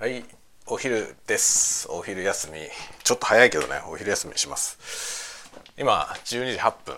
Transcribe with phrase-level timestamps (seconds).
[0.00, 0.24] はい
[0.68, 1.88] お昼です。
[1.90, 2.60] お昼休み。
[3.02, 5.50] ちょっと早いけどねお昼休みにします。
[5.76, 6.96] 今12時8分。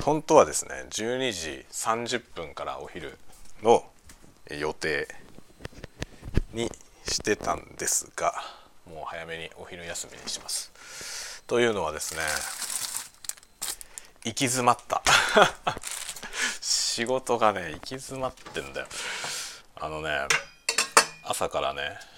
[0.00, 3.16] 本当はですね12時30分からお昼
[3.62, 3.84] の
[4.50, 5.06] 予定
[6.52, 6.68] に
[7.06, 8.34] してたんですが
[8.90, 11.44] もう早めにお昼休みにします。
[11.46, 12.22] というのはですね
[14.24, 15.00] 行き詰まった。
[16.60, 18.88] 仕事がね行き詰まってんだよ。
[19.76, 20.26] あのね
[21.22, 22.10] 朝からね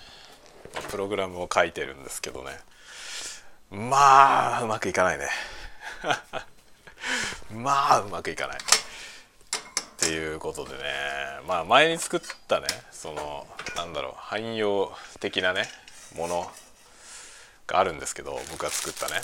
[0.90, 2.50] プログラムを書いてるんですけどね。
[3.70, 5.28] まあうまくいかないね。
[7.52, 8.56] まあうまくいかない。
[8.56, 8.60] っ
[9.98, 10.82] ていうことでね。
[11.46, 15.68] まあ前に作ったねそのなんだろう汎用的なね
[16.16, 16.52] もの
[17.66, 19.20] があるんですけど僕が作ったね。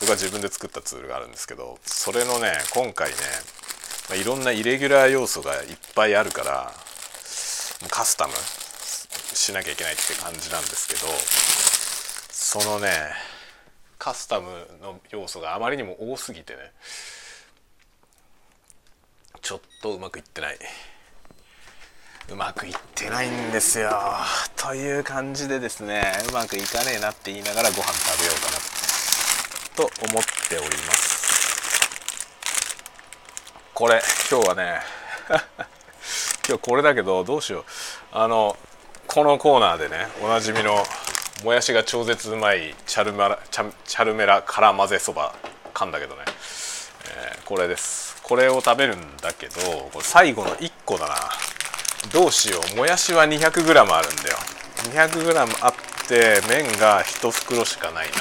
[0.00, 3.16] 僕が自分で作ったツールがあるんですけどそれのね今回ね、
[4.08, 6.72] まあ、いろんなイレギュラー要素がいっぱいあるから
[7.90, 8.34] カスタム
[9.34, 11.08] しなきゃいけないって感じなんですけど
[12.30, 12.90] そのね
[13.98, 14.48] カスタム
[14.82, 16.72] の要素があまりにも多すぎてね
[19.44, 20.58] ちょっとうまくいってない。
[22.30, 23.90] うまくいってないんですよ。
[24.56, 28.58] という感じでですねうまくいかねえなって言いながらご飯食べようかな。
[29.76, 31.14] と思っております。
[33.74, 34.80] これ今日はね
[36.48, 37.64] 今日これだけどどうしよう。
[38.12, 38.56] あの
[39.14, 40.74] このコーナーでねおなじみの
[41.44, 45.36] もやしが超絶うまいチャルメラチャルメラ辛混ぜそば
[45.72, 46.22] 噛んだけどね、
[47.32, 48.20] えー、これです。
[48.24, 49.54] これを食べるんだけど
[49.92, 51.14] これ最後の1個だな。
[52.12, 52.76] どうしよう。
[52.76, 54.36] もやしは 200g あるんだよ。
[54.92, 55.74] 200g あっ
[56.08, 58.14] て麺が1袋しかないな。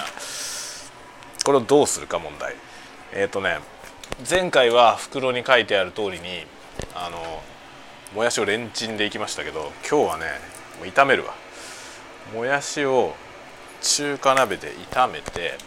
[1.43, 2.53] これをどうするか問題。
[3.13, 3.57] えっ、ー、とね
[4.29, 6.45] 前回は袋に書いてある通りに
[6.93, 7.41] あの
[8.13, 11.33] もやしをレンチンでいきましたけど今日はねもう炒めるわ。
[12.33, 13.15] もやしを
[13.81, 15.57] 中華鍋で炒めて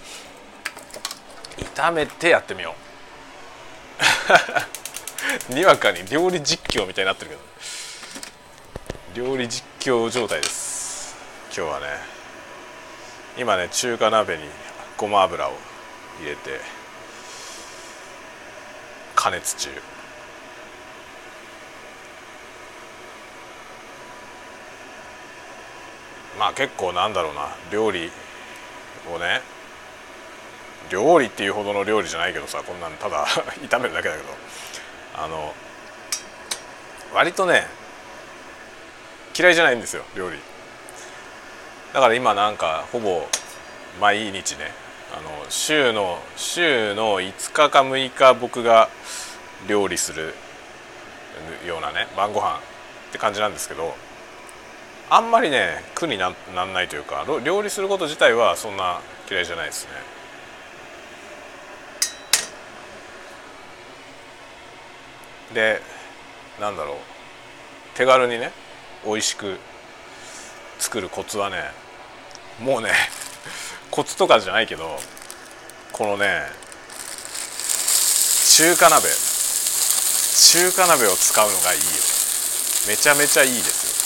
[1.74, 2.74] 炒めてやってみよ
[5.50, 5.52] う。
[5.54, 7.42] にわかに料理実況みたいになってるけど。
[9.16, 11.16] 料理実況状態です。
[11.56, 11.86] 今日はね
[13.38, 14.44] 今ね中華鍋に
[14.98, 15.52] ごま油を
[16.20, 16.60] 入れて
[19.14, 19.70] 加熱中。
[26.38, 27.48] まあ結構なんだろうな。
[27.70, 28.10] 料理
[29.14, 29.40] をね。
[30.90, 33.26] 料理っていうほどの料理じゃないけどさこんなんただ
[33.68, 34.28] 炒めるだけだけど。
[35.18, 35.54] あの
[37.14, 37.66] 割とね
[39.36, 40.38] 嫌いじゃないんですよ料理。
[41.94, 43.26] だから今なんかほぼ
[44.00, 44.72] 毎日ね
[45.16, 48.90] あの週の週の5日か6日僕が
[49.66, 50.34] 料理する
[51.66, 52.60] ようなね晩ご飯っ
[53.12, 53.94] て感じなんですけど
[55.08, 59.00] あんまりね苦にななんないというか料理すること自体はそんな
[59.30, 59.90] 嫌いじゃないですね。
[65.54, 65.80] で
[66.60, 66.96] なんだろう。
[67.94, 68.50] 手軽にね
[69.04, 69.58] 美味しく
[70.78, 71.56] 作るコツはね
[72.60, 72.90] もうね
[73.90, 75.00] コツとかじゃないけど
[75.92, 76.46] このね
[78.56, 79.08] 中華鍋。
[79.08, 81.86] 中華鍋を使うのがいいよ。
[82.88, 84.05] めちゃめちゃいいですよ。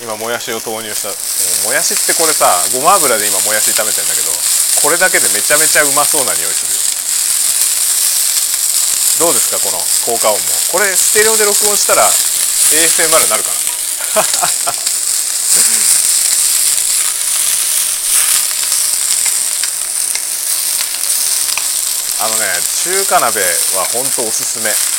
[0.00, 1.10] 今もやしを投入した。
[1.66, 2.46] もやしってこれさ
[2.78, 4.30] ごま油で今もやし炒めてんだけど
[4.86, 6.78] これだけでめちゃめちゃうまそうな匂いするよ。
[9.18, 10.46] どうですかこの効果音も。
[10.70, 13.58] これステレオで録音したら ASMR になるかな。
[22.22, 22.46] あのね
[22.82, 23.40] 中華鍋
[23.74, 24.97] は本当おすすめ。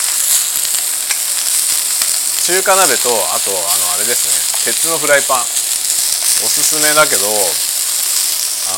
[2.49, 4.73] 中華鍋とあとあのあれですね。
[4.73, 5.45] 鉄のフライパン。
[6.41, 7.29] おすすめだけどあ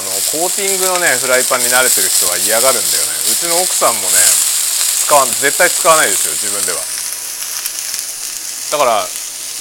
[0.03, 3.15] のコーティングのねフライパンに慣れてる人は嫌がるんだよね。
[3.31, 4.19] うちの奥さんもね
[5.07, 6.83] 使わ絶対使わないですよ自分では。
[8.75, 9.07] だから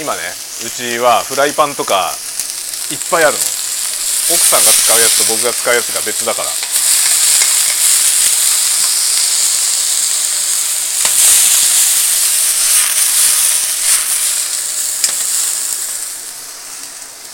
[0.03, 0.34] 今ね
[0.66, 2.10] うちはフライパンとか
[2.91, 3.47] いっぱいあるの。
[4.34, 6.51] 奥さんが使うやつと僕が使うやつが別だから。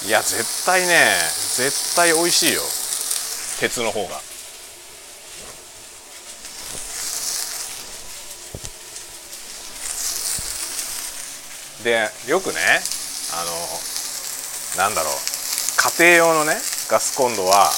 [0.05, 1.17] いや絶対ね
[1.57, 2.61] 絶対美味しいよ。
[3.59, 4.21] 鉄の方が。
[11.83, 12.59] でよくね
[13.33, 13.45] あ
[14.77, 15.13] のなんだろう。
[15.99, 16.53] 家庭用のね
[16.89, 17.71] ガスコンロは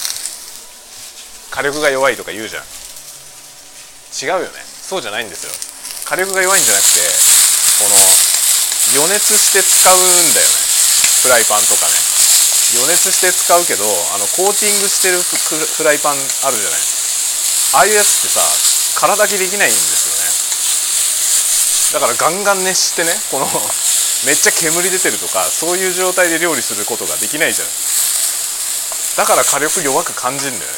[1.50, 2.64] 火力が弱いとか言うじゃん。
[4.20, 4.58] 違うよね。
[4.64, 5.52] そうじゃないんですよ。
[6.08, 6.90] 火力が弱いんじゃなくて
[7.84, 10.00] この予熱して使うん
[10.34, 10.67] だよね。
[11.22, 11.92] フライパンとかね。
[12.78, 16.80] 予熱して使うけどあのコーティングしてるフライパンあるじゃない。
[17.80, 18.44] ああいうやつってさ
[19.00, 19.88] 空炊きできないんです
[21.96, 22.04] よね。
[22.04, 23.48] だからガンガン熱してねこの
[24.28, 27.68] めっちゃ煙出てるとかそういう状態で料理することができないじゃん。
[29.16, 30.76] だから火力弱く感じるんだよね。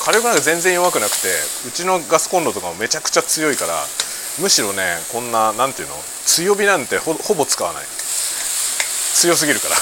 [0.00, 1.28] 火力なんか全然弱くなくて
[1.68, 3.86] うちのガスコンロとかもめちゃくちゃ強いから
[4.40, 5.94] むしろねこんな何ていうの？
[6.24, 7.84] 強火なんてほぼ使わない。
[7.84, 9.76] 強すぎるから。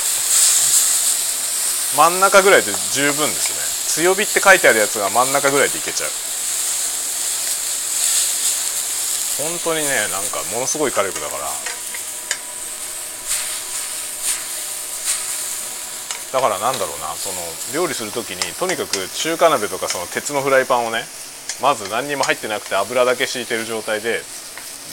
[1.97, 3.53] 真ん中ぐらいで十分です
[3.99, 4.05] ね。
[4.05, 6.11] 強火って書いてあるやつが真ん中ぐらいでいけちゃう。
[9.43, 11.47] 本当にねなんかものすごい火力だから。
[16.33, 17.37] だからなんだろうなその
[17.75, 21.03] 料理する時にとにかく中華鍋とかその鉄のフライパンをね
[21.61, 24.23] まず何にも入ってなくて油だけ敷いてる状態で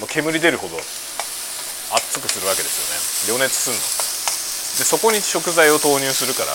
[0.10, 3.40] 煙出るほど熱くするわけですよね。
[3.40, 3.80] 余熱すんの。
[3.80, 6.52] でそこに食材を投入するから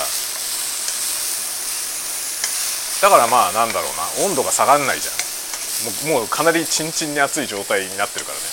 [3.02, 4.28] だからまあなんだろうな。
[4.28, 6.14] 温度が下がんないじゃん。
[6.14, 8.44] もうかなりチンチンに熱い状態になってるからね。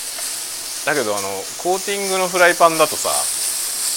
[0.88, 1.28] だけどあの
[1.62, 3.12] コーティングのフライパンだとさ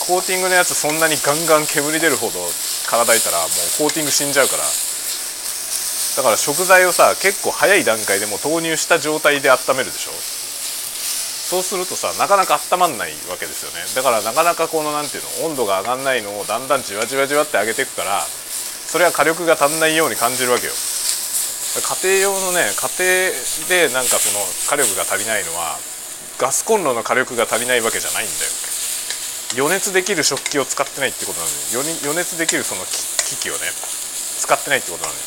[0.05, 2.43] コーティングのやつそんなにガンガン煙出るほど
[2.91, 3.49] からだいたらもう
[3.79, 4.65] コーティング死んじゃうから
[6.17, 10.13] だから食材をさ結構早い段階でも投入した状態で温めるでしょ？
[11.53, 13.85] そうするとさなかなか温まんないわけですよね。
[13.97, 20.73] だからなかなかこの何ていうの温度が上がんないのをだんだんじわじわじわって上げていくからそれは火力が足んないように感じるわけよ。
[20.73, 22.89] 家庭用のね家
[23.69, 25.77] 庭でなんかその火力が足りないのは
[26.37, 29.65] ガスコンロの火力が足りないわけじゃないんだよ。
[29.65, 33.69] 余熱できる食器を使ってないってことなんで余熱できるその機器をね
[34.41, 35.21] 使ってないってことなんで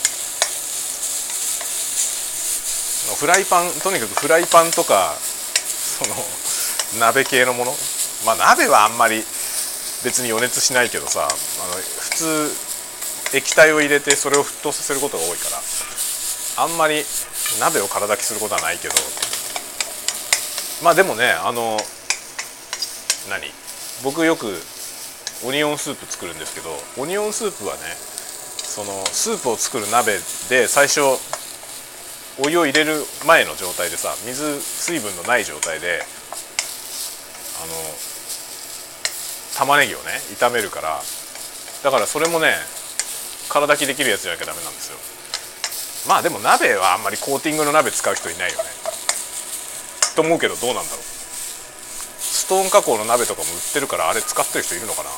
[3.13, 6.15] フライパンとにかくフライパンとかその
[6.99, 7.73] 鍋系のもの。
[8.25, 9.23] まあ鍋はあんまり
[10.03, 17.03] 別に余熱しないけどさあの普通液体を入れてそれを沸騰させることが多いからあんまり
[17.59, 18.95] 鍋を空炊きすることはないけど。
[20.83, 21.77] まあでもねあの
[23.29, 23.51] 何？
[24.03, 24.59] 僕よく
[25.45, 30.19] オニオンスープ作るんですけどオニオンスープはねそのスープを作る鍋
[30.49, 30.99] で最初
[32.39, 36.01] お湯を入れる前の状態でさ水水分のない状態で
[37.63, 37.73] あの
[39.57, 40.99] 玉ねぎをね炒めるから
[41.83, 42.53] だからそれもね
[43.47, 44.97] 空炊きできるやつじゃなきゃダメなんですよ。
[46.09, 48.69] まあでも鍋はあんまりコーティングの鍋使う人いないよね。
[50.15, 51.01] と思うけどどうなんだろう。
[52.19, 55.09] ストーン加工の鍋とかも売ってるからあれ使ってる人いるのかな。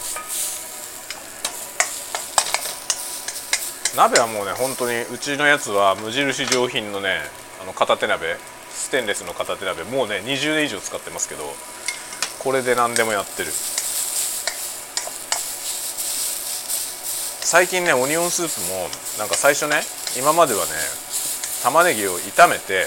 [3.98, 7.18] 鍋はもうね本当にうちのやつは無印良品のね
[7.64, 8.36] あの片手鍋
[8.70, 11.42] ステンレスの片手鍋もうね20年以上使ってますけど
[12.38, 13.50] これで何でもやってる。
[17.42, 19.82] 最近ねオニオンスープもなんか最初ね
[20.20, 20.72] 今まではね
[21.64, 22.86] 玉ねぎを炒めて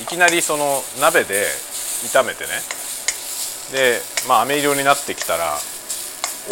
[0.00, 1.46] いきなりその鍋で
[2.12, 2.50] 炒めてね
[3.72, 5.56] でまあ飴色になってきたら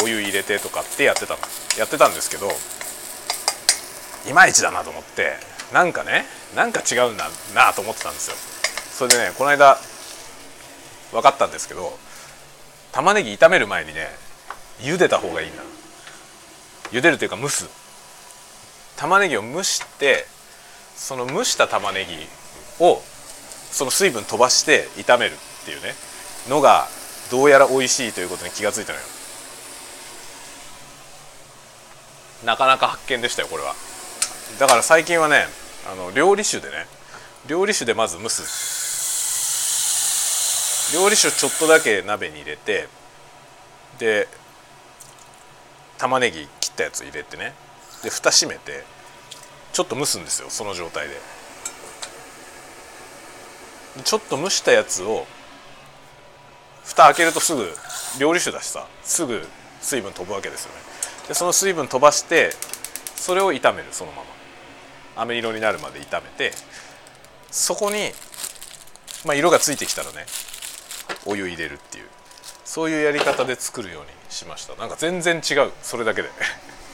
[0.03, 1.39] お湯入れてとかってやってたの。
[1.77, 2.49] やってたんですけど
[4.27, 5.33] いまいちだなと思って
[5.73, 6.25] なんかね
[6.55, 8.35] なんか違うんだなと思ってたんですよ。
[8.91, 9.77] それでねこの間
[11.11, 11.97] 分かったんですけど
[12.91, 14.07] 玉ねぎ炒める前にね
[14.79, 15.55] 茹でた方がいいな
[16.91, 17.69] 茹でるというか蒸す。
[18.97, 20.25] 玉ねぎを蒸して
[20.95, 23.01] その蒸した玉ねぎを
[23.71, 25.93] その水分飛ばして炒めるっていうね
[26.49, 26.87] のが
[27.31, 29.05] どうやら美味しいということに気がついたのよ。
[32.45, 33.73] なかなか発見でしたよこれは。
[34.59, 35.45] だから最近はね
[35.91, 36.85] あの料理酒でね
[37.47, 38.41] 料理酒でまず蒸す。
[40.95, 42.87] 料理酒ちょっとだけ鍋に入れて
[43.97, 44.27] で
[45.97, 47.53] 玉ねぎ切ったやつ入れてね
[48.03, 48.83] で蓋閉めて
[49.73, 51.15] ちょっと蒸すんですよその状態で。
[54.03, 55.27] ちょっと蒸したやつを
[56.85, 57.69] 蓋開けるとすぐ
[58.19, 59.45] 料理酒だしさすぐ
[59.81, 60.77] 水分飛ぶわけですよね。
[61.27, 62.51] でその水分飛ばして
[63.15, 64.40] それを炒めるそのまま。
[65.15, 66.51] 飴色になるまで炒めて
[67.51, 68.11] そこに、
[69.25, 70.25] まあ、色がついてきたらね
[71.25, 72.05] お湯入れるっていう
[72.71, 74.75] そういうやり方で作るようにしました。
[74.75, 75.71] なんか全然違う。
[75.83, 76.29] それだけで。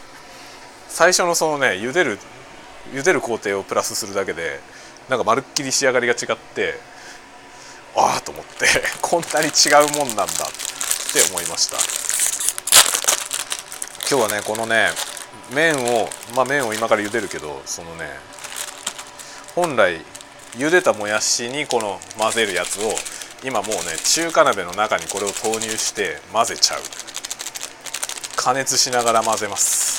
[0.90, 2.18] 最初のそのね茹でる
[2.94, 4.60] 茹でる工程をプラスするだけで
[5.08, 6.80] なんかまるっきり仕上がりが違って
[7.96, 8.66] ああと思って
[9.02, 10.28] こんなに違うもんなんだっ
[11.14, 11.78] て思いました。
[14.10, 14.92] 今日はねこのね
[15.54, 18.06] 麺をまあ麺を今から茹でるけどそのね
[19.56, 20.02] 本来
[20.58, 22.94] 茹でたもやしにこの混ぜるやつを
[23.44, 26.82] 今もうね中華鍋の中にこれを投入して混ぜちゃう。
[28.36, 29.98] 加熱しながら混ぜます。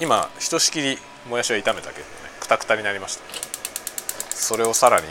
[0.00, 2.04] 今ひとしきりもやしは炒めたけどね
[2.40, 3.24] くたくたになりました。
[4.30, 5.06] それをさらに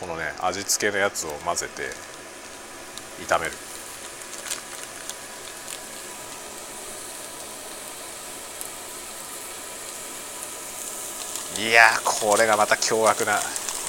[0.00, 1.82] このね味付けのやつを混ぜて
[3.24, 3.52] 炒める。
[11.58, 13.40] いやこれがまた凶悪な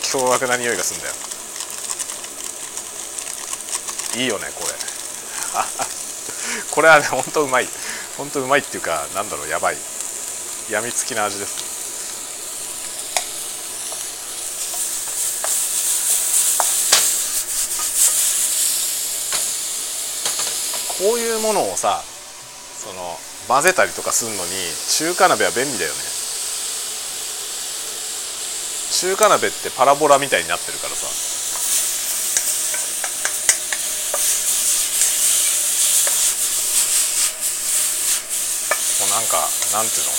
[0.02, 1.14] 凶悪な匂いがすんだよ。
[4.18, 4.74] いいよねこれ。
[6.72, 7.68] これはねほんとうまい。
[8.18, 9.78] ほんとうまいっていうかなんだろうやばい。
[10.72, 11.70] やみつきな味です。
[20.98, 24.50] こういうものをさその混ぜたりとかするのに
[25.14, 26.19] 中華鍋は便利だよね。
[29.00, 31.08] 中華鍋ってパラボラみたいになってるからさ。
[39.00, 39.40] こうなんか
[39.72, 40.12] なんていうの？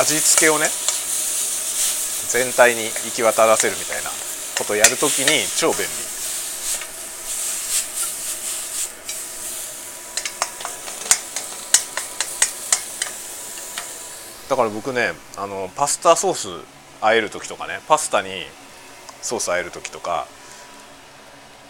[0.00, 0.64] 味付けをね
[2.28, 4.08] 全体に行き渡らせるみたいな
[4.56, 6.13] ことをやるときに超便利。
[14.48, 16.48] だから僕ねあのパスタソース
[17.00, 18.30] 和える時とかねパスタに
[19.22, 20.26] ソース和える時とか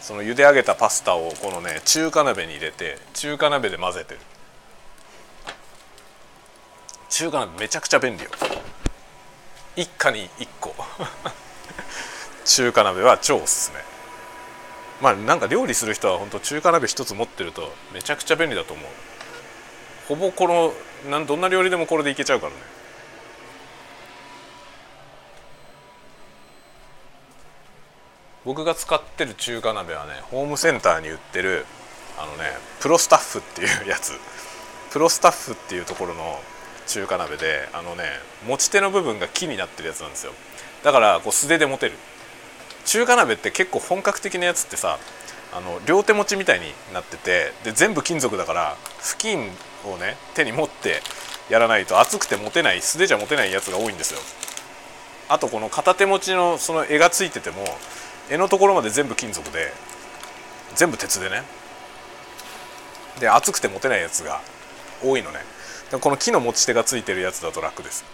[0.01, 4.21] その茹で上げたパスタをこのね中華鍋に入れて中華鍋で混ぜてる。
[7.09, 8.31] 中華鍋めちゃくちゃ便利よ。
[9.77, 10.75] 一家に一個。
[12.45, 13.83] 中華鍋は超おすすめ。
[15.01, 18.87] まあなんか料理する人は本当中華鍋一つ持ってるとめちゃくちゃ便利だと思う。
[20.09, 20.73] ほぼこの
[21.11, 22.59] なんどんな料理でもこれでいけちゃうからね。
[28.45, 31.65] 僕が使ってる中華鍋はねホームセンターに売ってる
[32.19, 34.13] あのねプロスタッフっていうやつ。
[34.93, 36.39] プロスタッフっていうところの
[36.87, 38.05] 中華鍋であのね
[38.47, 40.33] 持ち手の部分が木になってるやつなんですよ。
[40.83, 41.93] だからこう素手で持てる。
[42.85, 44.99] 中華鍋って結構本格的なやつってさ
[45.55, 49.49] あの両手持ちみたいになっててで全部金属だから布巾
[49.93, 51.03] をね手に持って
[51.51, 54.21] やらないと熱くて持てない素手じゃ持てないやつが多いんですよ。
[55.29, 57.65] あとこの片手持ちのその柄がついてても
[58.29, 59.73] 柄のところまで全部金属で
[60.75, 61.43] 全部鉄でね。
[63.21, 64.41] で熱くて持てないやつが
[65.03, 65.39] 多いのね。
[66.01, 68.05] この木の持ち手がついてるやつだと楽です。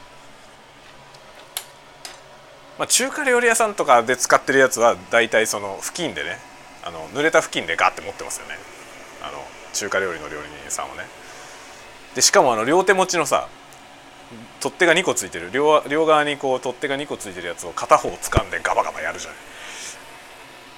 [2.78, 6.38] まあ、中華料理屋さんとかで使ってるやつは大体その布巾でね
[6.82, 8.54] あの濡れた布巾でガッて持ってますよね。
[9.22, 9.38] あの
[9.72, 11.19] 中華料理の料理人さんはね。
[12.14, 13.48] でしかもあの両手持ちのさ
[14.60, 15.50] 取っ手が2個ついてる。
[15.50, 19.38] 両両側にこう取っ手が2個ついてるやつを片方掴んでガバガバやるじゃない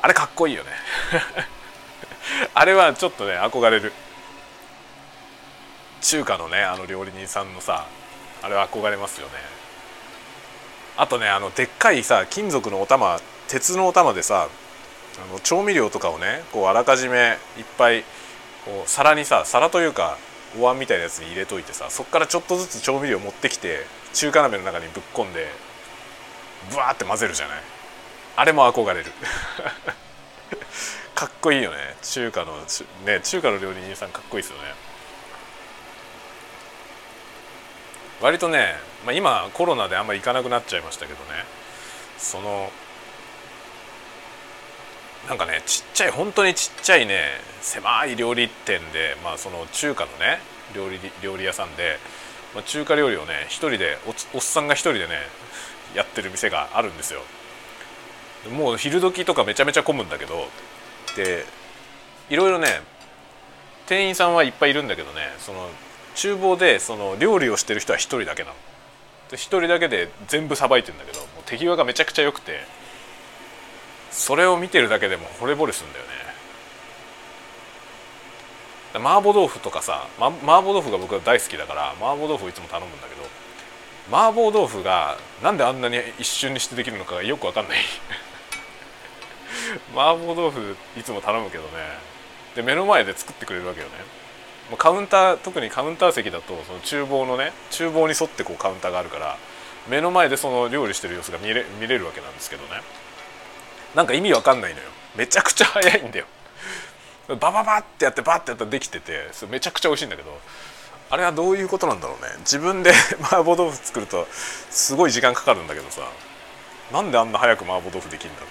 [0.02, 0.70] あれかっこいいよね。
[2.54, 3.92] あれはちょっとね憧れる。
[6.00, 7.86] 中華のねあの料理人さんのさ
[8.42, 9.34] あれは憧れますよね。
[10.96, 18.02] あとねあのでっかいさ金属のお玉鉄のお玉でさあの調味料とかをねこうあらかじめいっぱい
[18.64, 20.18] こう皿にさ皿というか
[20.58, 25.48] お椀みたいなやつに入れといてさそこからちょっとずつ調味料持ってきて中華鍋の中にぶっ込んで
[26.70, 27.58] ブワーって混ぜるじゃない？
[28.36, 29.06] あれも憧れる。
[31.14, 31.76] かっこいいよね。
[32.02, 32.52] 中華の
[33.06, 34.64] ね中華の料理人さんかっこいいですよね。
[38.20, 41.44] 割とね、まあ、今コロナであんまり行かなくなっちゃいましたけどね。
[42.18, 42.70] その
[45.28, 47.22] なんかねちっちゃい本当にちっちゃいね
[47.60, 50.40] 狭い料理店で、まあ、その中華のね
[50.74, 51.98] 料理料理屋さんで、
[52.54, 53.98] まあ、中華料理をね一人で
[54.34, 55.14] おっさんが一人でね
[55.94, 57.20] やってる店があるんですよ。
[58.50, 60.48] もう昼時とかめちゃめちゃ混むんだけど
[61.16, 61.44] で
[62.28, 62.82] いろいろね
[63.86, 65.68] 店員さんはいっぱいいるんだけどねその
[66.16, 68.56] 厨房でその料理をしてる人は一人だけなの。
[69.30, 72.60] で一人だけで全部さばいてんだけどもう手際がめちゃくちゃ良くて
[74.12, 76.12] それを見てるだけでも惚れ惚れするんだよね。
[78.94, 83.22] 麻婆豆腐とかさ、ま、麻婆豆腐が僕は大好きだから麻婆豆腐をいつも頼むんだけど
[84.14, 87.78] 麻婆豆腐がなんであんなに一瞬にしてできるのかよく分かんない。
[89.96, 91.70] 麻婆豆腐いつも頼むけどね。
[92.54, 93.92] で目の前で作ってくれるわけよね。
[94.76, 99.38] カウンター特にカウンター席だとその厨房のね厨房に沿ってこうカウンターがあるから
[99.88, 102.82] 目の前でその料理してる様子が見れ見れるわけなんですけどね。
[103.94, 104.88] なんか意味わかんないのよ。
[105.16, 106.26] めちゃくちゃ早いんだよ。
[107.28, 110.38] バババってやってバッてやったらできててそれめちゃくちゃ美味しいんだけど
[111.08, 112.28] あれはどういうことなんだろうね。
[112.40, 114.26] 自分で 麻婆豆腐作ると
[114.70, 116.02] すごい時間かかるんだけどさ
[116.90, 118.46] なんであんな早く麻婆豆腐できるんだろ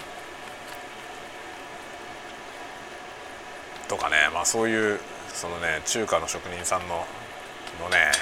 [3.86, 3.88] う。
[3.88, 5.00] とかねまあそういう
[5.34, 7.06] そのね中華の職人さんの
[7.80, 8.12] のね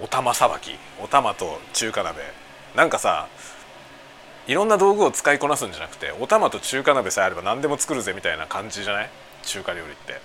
[0.00, 0.78] お玉さばき。
[1.00, 2.22] お玉と中華鍋。
[2.74, 3.26] なんかさ
[4.46, 9.10] いろんな道具を使いこなすんじゃなくてお玉と中華鍋さえあれば何でも作るぜみたいな感じじゃない？
[9.44, 10.20] 中華料理って。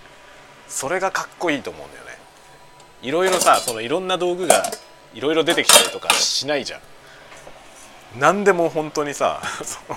[0.68, 2.18] それがかっこいいと思うんだよね。
[3.04, 4.64] いろいろさそのいろんな道具が
[5.14, 6.82] いろいろ出てきたりとかしないじゃん。
[8.20, 9.42] 何でも本当にさ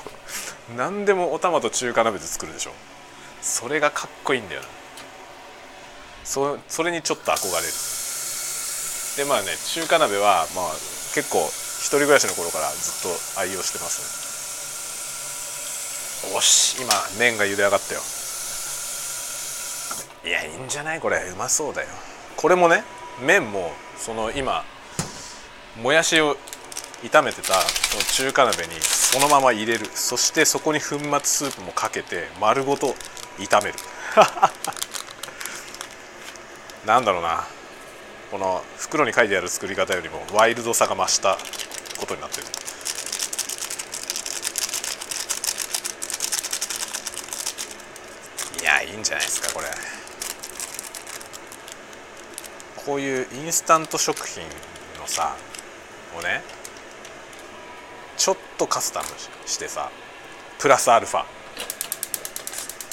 [0.77, 2.73] 何でもお玉と中華鍋で作るでしょ。
[3.41, 4.67] それがかっこいいんだよな。
[6.25, 7.73] そそれにちょっと憧れる。
[9.17, 10.73] でまあね中華鍋はまあ
[11.15, 11.51] 結構
[11.81, 14.03] 一人暮らしの頃からずっと愛用してます
[16.29, 16.35] ね。
[16.37, 18.01] おし今麺が茹で上がったよ。
[20.23, 21.01] いやいいんじゃない？
[21.01, 21.89] これうまそうだよ。
[22.37, 22.85] これもね
[23.25, 24.63] 麺もその今
[25.83, 26.37] もやしを
[27.03, 29.87] 炒めてたその中華鍋にそのまま入れる。
[29.87, 32.95] そしてそこに粉末スープもかけて丸ごと
[33.39, 33.79] 炒める。
[36.85, 37.47] なんだろうな。
[38.31, 41.37] この袋に書いてある作り方よりもワイルドさが増した
[41.99, 42.47] ことになってる。
[48.61, 49.67] いやいいんじゃないですかこれ。
[52.85, 54.45] こういうインスタント食品
[55.01, 55.37] のさ
[56.17, 56.43] をね
[58.17, 59.07] ちょっとカスタム
[59.47, 59.91] してさ
[60.59, 61.25] プラスアルファ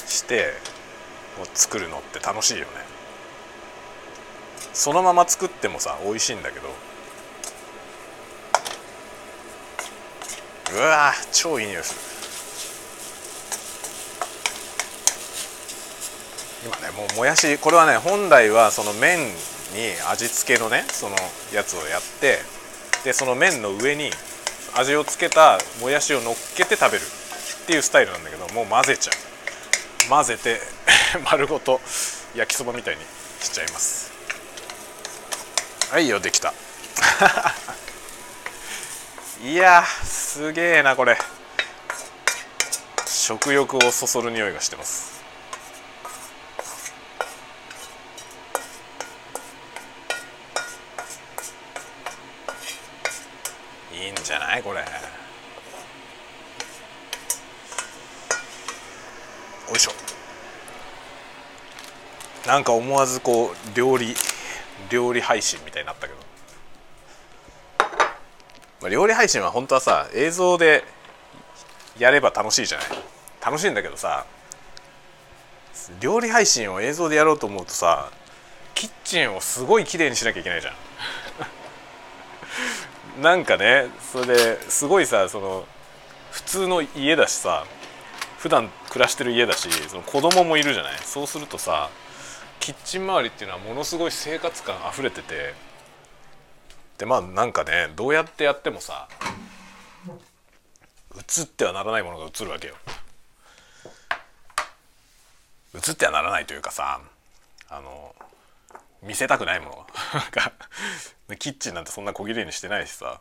[0.06, 0.52] して
[1.40, 2.97] を作るのって楽しいよね。
[4.78, 6.68] そのまま作ってもさ美味しいんだけど。
[10.72, 11.94] うわ超いい匂いす
[16.62, 16.70] る。
[16.70, 19.32] 今ねもうもやしこれはね本来はその麺に
[20.12, 21.16] 味付けのねその
[21.52, 22.38] やつをやって
[23.02, 24.10] でその麺の上に
[24.76, 29.10] 味をつけたもやしを乗っけて食べるっていうスタイルなんだけどもう混ぜちゃ
[30.06, 30.08] う。
[30.08, 30.60] 混ぜて
[31.28, 31.80] 丸ごと
[32.36, 33.02] 焼きそばみたいに
[33.40, 34.17] しちゃいます。
[35.90, 36.52] はいよできた。
[39.42, 41.16] いやすげえなこれ。
[43.06, 45.22] 食欲をそそる匂いがしてます。
[53.94, 54.84] いいんじゃないこれ。
[59.72, 59.92] おいしょ。
[62.46, 64.14] なんか思わずこう料理
[64.90, 66.18] 料理配信みたいになったけど、
[68.80, 70.84] まあ、料理配信は本当はさ映像で
[71.98, 72.86] やれば楽しいじゃない。
[73.44, 74.26] 楽しいんだけどさ
[76.00, 78.10] 料理配信を映像でやろうと思うとさ
[78.74, 80.74] キッチンをすごい綺麗にしなきゃいけないじゃん。
[83.22, 85.66] なんかねそれですごいさその
[86.30, 87.64] 普通の家だしさ
[88.38, 90.98] 普段暮らしてる家だしその子供もいるじゃない。
[91.04, 91.90] そうするとさ
[92.68, 95.54] キッチン周りっていうのはものすごい生活感あふれてて
[96.98, 99.08] でまあなんかねどうやってやってもさ
[101.16, 102.74] 映ってはならないものが映るわけよ。
[105.74, 107.00] 映ってはならないというかさ
[107.70, 108.14] あの
[109.02, 109.86] 見せたくないも
[111.28, 111.36] の。
[111.38, 113.18] キッチンなんてそんな小切れにしてないしさ。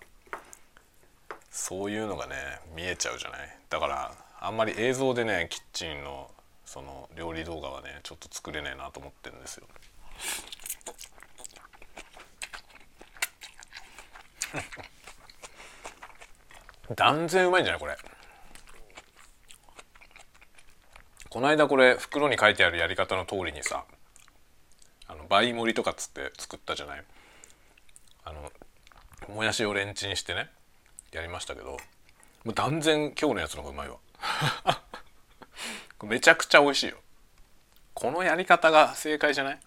[1.51, 3.57] そういうのがね見えちゃうじゃない。
[3.69, 6.29] だからあんまり映像でねキッチンの
[6.67, 9.65] その料理動画はねちょっと作れねえなと思ってるんですよ。
[16.95, 17.97] 断然うまいんじゃないこれ。
[21.29, 23.85] この間これ袋に書いてあるやり方の通りにさ
[25.07, 27.03] あの倍盛りとかっつって作ったじゃない？
[28.25, 28.51] あの
[29.33, 30.49] もやしをレンチンしてね
[31.13, 31.77] やりましたけども
[32.51, 33.97] う断然今日のやつの方がうまいわ。
[36.03, 36.97] めちゃくちゃ美味しいよ。
[37.93, 39.59] このやり方が正解じゃない？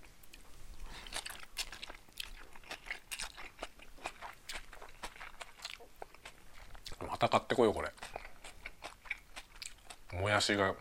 [7.08, 7.90] また買ってこいよこれ。
[10.18, 10.74] もやしが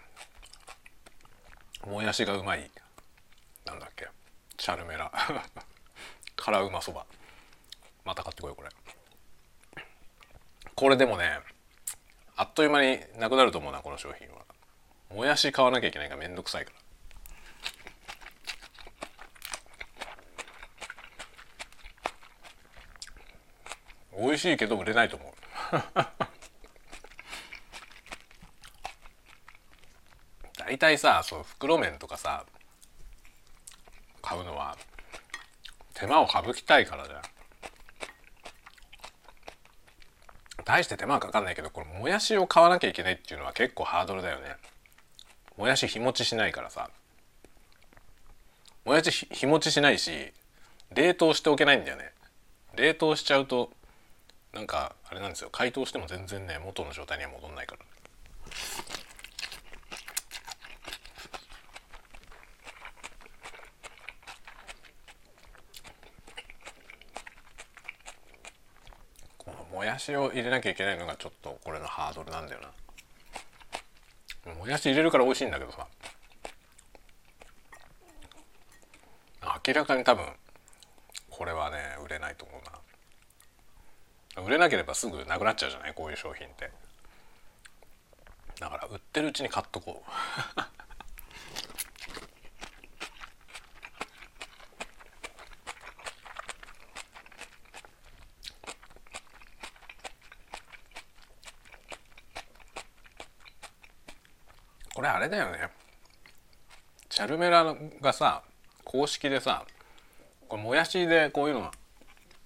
[1.86, 2.70] もやしがうまい。
[3.66, 4.08] なんだっけ？
[4.58, 5.12] チャルメラ。
[6.36, 7.06] 辛うまそば。
[8.06, 8.70] また買ってこいよこれ。
[10.76, 11.40] これでもね
[12.38, 14.46] あっという間になくなると思うなこの商品は。
[15.14, 16.80] もやし買わなきゃいけないからめんどくさいから。
[24.20, 25.34] 美味しいけど売れないと思う。
[30.58, 32.46] 大体さそう袋麺とかさ
[34.22, 34.78] 買うのは
[35.94, 37.22] 手間を省きたいからじゃん。
[40.66, 44.56] 大して手間はかかんないけどこのもやしを買わなきゃいけないっていうのは結構ハードルだよね。
[45.60, 46.90] もやし日持ちしないからさ。
[48.86, 50.32] もやし日持ちしないし
[50.96, 52.14] 冷凍しておけないんだよね。
[52.78, 53.70] 冷凍しちゃうと
[54.54, 55.50] なんかあれなんですよ。
[55.52, 57.82] 解凍しても全然ね元の状態には戻んないから。
[69.38, 72.70] このもやしを入れなきゃいけないのがちょっとこれのハードルなんだよな。
[74.56, 75.88] もやし入れるから美味しいんだけどさ。
[79.68, 80.26] 明らかに多分
[81.30, 84.44] これはね売れないと思うな。
[84.44, 85.94] 売れなければすぐなくなっちゃうじゃない？
[85.94, 86.72] こういう商品って。
[88.60, 90.12] だから売ってるうちに買っとこう。
[105.00, 105.70] これあれだよね。
[107.08, 108.44] チャルメラがさ
[108.84, 109.64] 公式でさ
[110.50, 111.70] これもやしでこういうのっ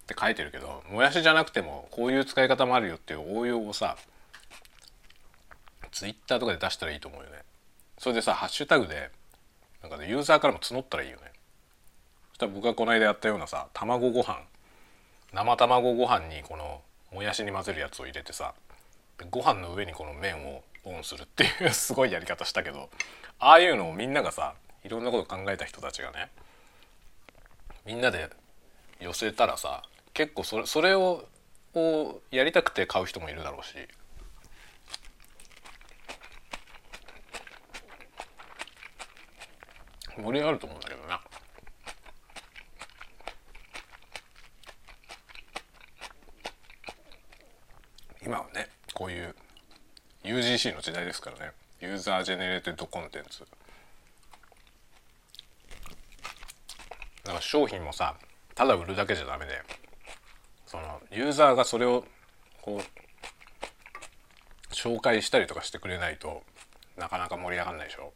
[0.05, 3.97] て書いてるけどもやしじゃなくてもこういう使い方もあるよっていう応用をさ
[5.91, 7.39] ツイッターとかで出したらいいと思うよね。
[7.97, 9.09] それでさハッシュタグで
[9.81, 11.31] なんかねユーザーからも募ったらいいよね。
[12.33, 14.37] そしたら僕がこの間やったようなさ卵ご飯
[15.33, 18.53] 生卵ご飯にこのもやしに混ぜるやつを入れてさ
[19.31, 22.89] ご飯の上にこの麺をオンするっていう すごいやり方したけど
[23.39, 26.29] ああいうのをみんながさいろんなこと考えた人たちがね
[27.85, 28.29] みんなで
[28.99, 31.27] 寄せたらさ結構それそれを
[31.75, 33.73] をやりたくて買う人もいるだろうし
[40.15, 41.19] 盛り上がると思うんだけどな。
[48.25, 49.35] 今はねこういう
[50.23, 51.51] UGC の時代ですからね。
[51.81, 53.41] user generated contents。
[57.23, 58.15] だから商品もさ
[58.55, 59.61] ただ売るだけじゃダメで。
[60.65, 62.03] そのユーザーがそれを
[62.61, 66.41] こう紹介したりとかしてくれないと
[66.97, 68.13] なかなか盛り上がんないでしょ。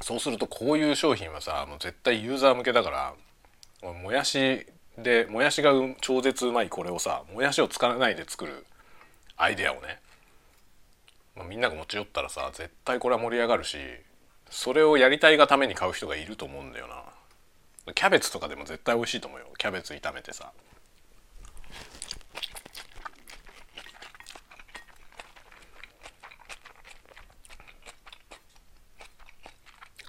[0.00, 4.66] そうするとこういう商品はさもう絶対ユーザー向けだからもやし
[4.96, 8.64] でもやしが超絶うまいこれをさもやしを使わないで作る
[9.36, 10.00] アイデアをね、
[11.44, 13.78] みんなが持ち寄ったらさ絶対これは盛り上がるし
[14.50, 17.04] それをやりたいがために買う人がいると思うんだよな。
[17.94, 19.46] キャベツとかでも絶対美味しいと思うよ。
[19.58, 20.52] キャベツ炒めてさ。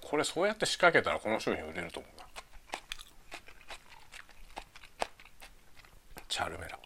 [0.02, 2.26] これそうやって仕掛けたらこの商品売れると思うな。
[6.28, 6.80] チャルメラ。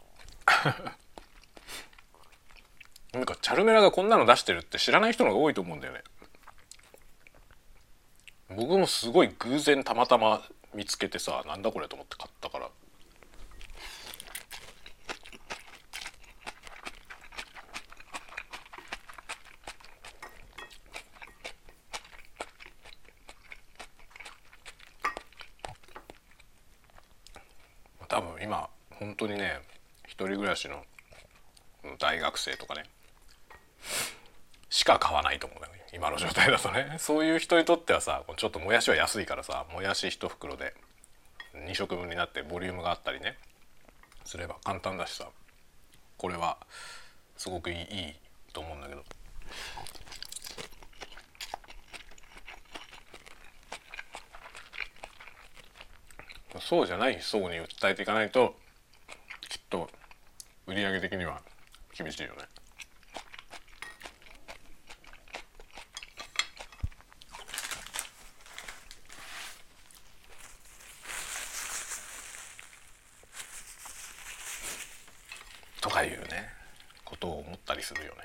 [3.16, 6.04] なんかチャルメラがこんなの出してるって知らない人のが多いと思うんだよね。
[8.50, 10.42] 僕もすごい偶然たまたま
[10.74, 12.70] 見つけてさなんだこれと思って買ったから。
[28.10, 29.62] 多分今本当にね
[30.04, 30.84] 一人暮らしの
[31.98, 32.84] 大学生とかね。
[34.86, 36.96] か買わないと思うね今の状態だとね。
[37.00, 40.74] そういう人にとってはさちょっともやしは安いからさもやし1袋で
[41.56, 43.38] 2食分になってボリュームがあったりね
[44.24, 45.28] すれば簡単だしさ
[46.18, 46.58] これは
[47.38, 48.14] すごくいいいい
[48.54, 49.04] と思うんだけど。
[56.62, 58.56] そうじゃない層に訴えていかないと
[59.50, 59.90] きっと
[60.66, 61.42] 売り上げ的には
[61.98, 62.36] 厳しいよね。
[75.82, 76.50] とかいうね
[77.04, 78.22] ことを思ったりするよね。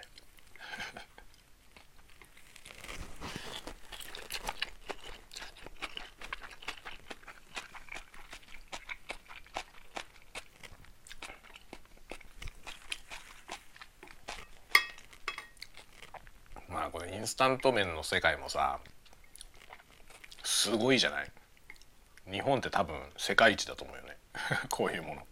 [16.68, 18.80] まあこれインスタント麺の世界もさ
[20.42, 21.30] すごいじゃない？
[22.30, 24.16] 日本って多分世界一だと思うよね
[24.70, 25.26] こういうもの。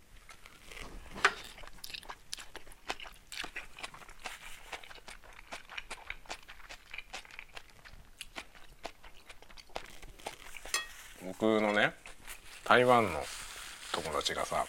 [11.24, 11.92] 僕のね
[12.64, 13.24] 台湾の
[13.92, 14.66] 友達がさ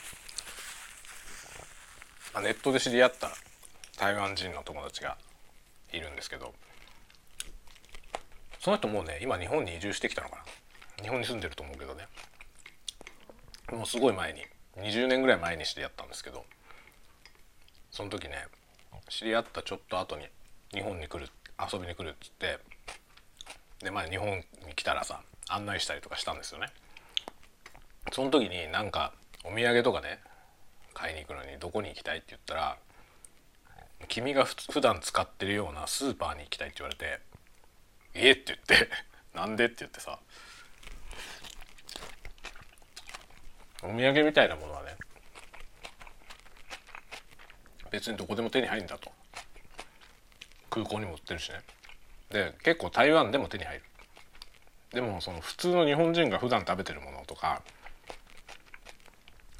[2.42, 3.32] ネットで知り合った
[3.98, 5.18] 台湾人の友達が
[5.92, 6.54] いるんですけど
[8.60, 10.44] その人もうね今日本に移住してきたのかな。
[11.02, 12.08] 日本に住んでると思うけどね。
[13.72, 14.42] もうすごい前に
[14.78, 16.44] 20年ぐらい前に知り合ったんですけど
[17.92, 18.48] その時ね
[19.10, 20.26] 知り合ったちょっと後に
[20.74, 21.30] 日本に来る
[21.72, 22.60] 遊びに来るっつって
[23.82, 26.68] でまあ日本に来たらさ案内したりとかしたんですよね。
[28.12, 30.20] その時になんかお土産とかね
[30.94, 32.78] 買いに行くのにどこに行きたいって言ったら
[34.08, 37.20] 君が普段使ってるようなスーパーに行きたいって言われて
[38.14, 38.90] 「えっ?」って言って
[39.34, 40.20] 「なんで?」って言ってさ
[43.82, 44.96] お土産みたいなものはね
[47.92, 49.12] 別にどこでも手に入るんだと
[50.70, 51.62] 空港にも売ってるしね
[52.30, 53.84] で結構台湾でも手に入る
[54.92, 57.64] でもその普通の日本人が普段食べてるものとか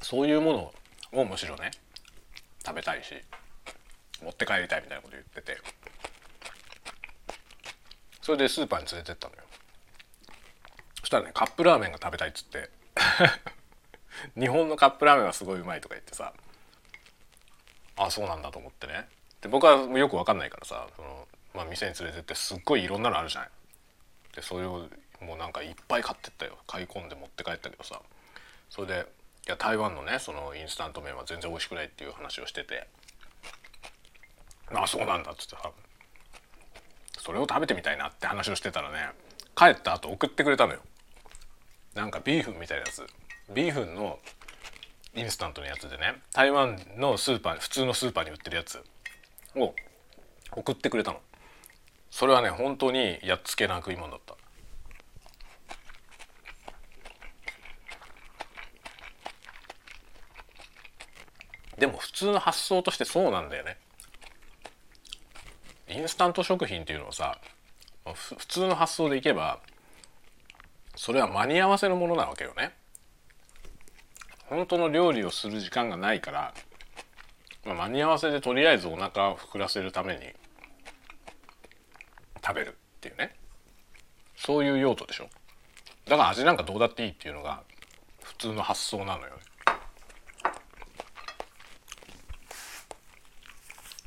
[0.02, 0.52] そういうも
[1.12, 1.70] のをむしろね
[2.64, 3.14] 食べたいし
[4.22, 5.58] 持って帰りたいみたいなこと言ってて
[8.22, 9.42] それでスーパーに連れてったのよ。
[11.00, 12.70] そしたらねカップラーメンが食べたいっつって。
[14.38, 16.32] 日本のカップラーメンはすごいうまいとか言ってさ。
[17.96, 19.08] あそうなんだと思ってね。
[19.40, 23.50] で僕はよく分かんないからさその、まあ、店に連れてってすっごいいろんなのあるじゃない
[24.34, 24.88] でそれを
[25.20, 26.58] もうなんかいっぱい買ってったよ。
[26.66, 28.00] 買い込んで持って帰ったけどさ。
[28.68, 29.06] それで
[29.46, 32.86] いや台湾のねそのインスタント麺は全然美味しくないっていう話をしてて。
[34.72, 35.70] あそうなんだっつってさ。
[37.22, 39.10] それを食べてみたいなって話をしてたらね
[39.54, 40.80] 帰った後送ってくれたのよ。
[41.94, 43.06] なんかビーフンみたいなやつ。
[43.52, 44.18] ビーフンの
[45.14, 48.82] インスタントのやつでね台湾のスーパー普通のスーパーに売ってるやつ
[49.56, 49.74] を
[50.52, 51.20] 送ってくれたの。
[52.10, 54.36] それはね本当にやっつけな食い物だった。
[61.78, 63.78] でも普通の発想としてそうなんだよね。
[65.90, 67.38] インスタント食品っていうのはさ
[68.14, 69.60] 普通の発想でいけば
[70.96, 72.74] それは間に合わせのものなわけよね。
[74.48, 76.54] 本当の料理をする時間がないから、
[77.64, 80.22] まあ、間に合わせでとりあえずお腹を膨らせるために
[82.44, 83.36] 食べるっていうね。
[84.36, 85.28] そういう用途でしょ。
[86.06, 87.62] だから味なんかどうだっていいっていうのが
[88.22, 89.38] 普通の発想なのよ。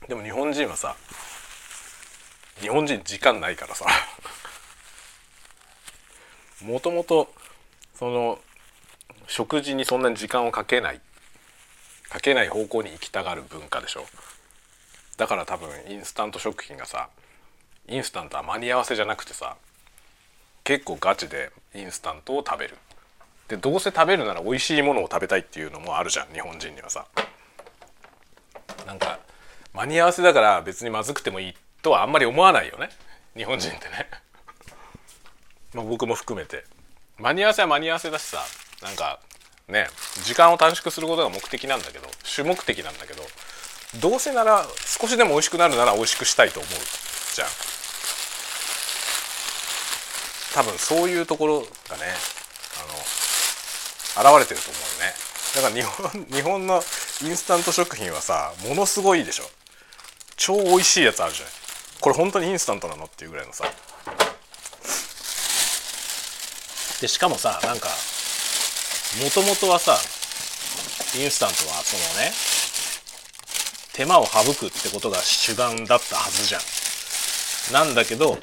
[0.07, 0.95] でも日本人はさ
[2.63, 3.85] 日本人時間ないからさ。
[6.63, 7.27] もともと
[7.93, 8.39] その
[9.27, 11.01] 食事にそんなに時間をかけない
[12.07, 14.05] かけない方向に行きたがる文化でしょ。
[15.17, 17.09] だから多分インスタント食品がさ
[17.89, 19.57] インスタントは間に合わせじゃなくてさ
[20.63, 22.77] 結構ガチでインスタントを食べる。
[23.49, 27.07] でどうせ食べるなら美味しいものを食べたいっていうのもあるじゃん日本人にはさ。
[28.87, 29.19] なんか
[29.73, 32.89] 間に合わせだから別にまずくてもいいっとはあんまり思わないよね。
[33.35, 34.09] 日本人ってね。
[35.73, 36.65] まあ僕も含めて。
[37.19, 38.43] 間に合わせは間に合わせだしさ
[38.81, 39.19] なんか
[39.67, 39.87] ね
[40.23, 43.23] 時間を短縮することが目的なんだけど主目的なんだけど
[44.01, 44.65] どうせなら
[44.99, 46.71] 少しでも美味しくなるなら美味しくしたいと思う
[47.35, 47.47] じゃん。
[50.55, 52.13] 多分そういうところがね
[54.15, 55.13] あの現れてると思うね。
[55.55, 56.83] だから日本 日本の
[57.21, 59.49] インスタント食品はさものすごいでしょ。
[60.35, 61.49] 超美味しいやつあるじゃん。
[62.03, 63.63] これ本当にインスタントなのっていうぐらいのさ。
[66.99, 67.87] でしかもさなんか
[69.23, 69.93] もともとはさ
[71.17, 72.33] インスタントはそのね
[73.93, 76.61] 手間を省くってことが主眼だったはずじゃん。
[77.85, 78.37] なんだけど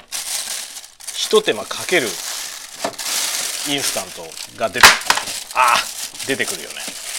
[1.13, 4.23] ひと手間かけるインスタント
[4.59, 4.87] が出て
[5.53, 5.77] ああ
[6.25, 6.75] 出てくるよね。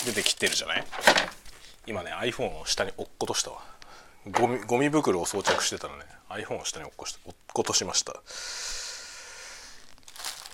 [0.06, 0.84] 出てきてるじゃない？
[1.86, 3.58] 今ね iPhone を下に落っことしたわ。
[4.30, 6.04] ゴミゴミ袋を装着してたらね。
[6.30, 8.14] iPhone を下に落っこし落っことしました。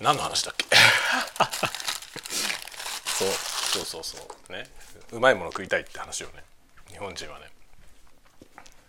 [0.00, 0.64] 何の話だっけ？
[3.18, 3.28] そう
[3.72, 4.52] そうそうそう。
[4.52, 4.70] ね。
[5.12, 6.42] うまいもの食いたいって話をね。
[6.88, 7.50] 日本人はね。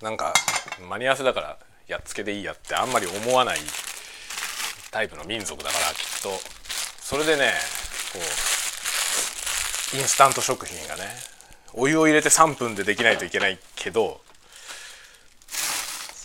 [0.02, 0.34] なんか
[0.80, 3.60] 間に合わせだからやっつけでいいやってあんまり思わない
[4.92, 6.40] タイプの民族だからきっと。
[7.02, 7.54] それでね
[8.14, 8.20] こ
[9.94, 11.10] うインスタント食品がね
[11.74, 14.22] お湯を入れて3分でできないといけないけど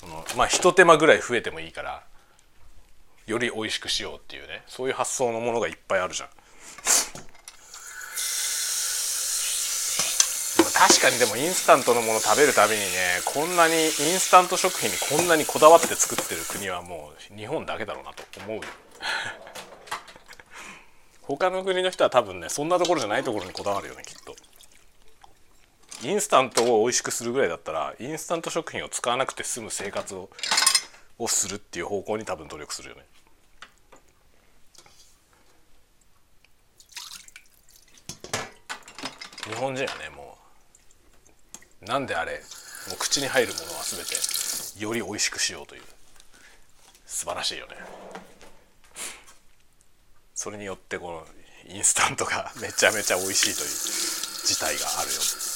[0.05, 2.03] そのまあ一手間ぐらい増えてもいいから
[3.27, 4.63] より美味しくしようっていうね。
[4.67, 6.29] そういう発想のものがいっぱいあるじゃん。
[10.75, 18.61] 確かにでもインスタントのもの食べるたびにねこんなにインスタント食品にこんなにこだわって作ってる国はもう日本だけだろうなと思う
[21.23, 24.35] 他の国の人は多分ねそんなところじゃないところにこだわるよねきっと。
[26.05, 30.29] インスタントを美味しくするぐらいだったらインスタント食品を使わなくて済む生活を
[31.19, 33.03] をするっていう方向に多分努力するよね。
[39.47, 40.37] 日本人はねも
[41.83, 42.33] うなんであれ
[42.89, 45.83] もう口に入るものは全てより美味しくしようという
[47.07, 47.75] 素晴らしいよね
[50.35, 51.27] それによってこの
[51.73, 53.69] インスタントがめちゃめちゃ美味しいという
[54.47, 55.54] 事態があるよ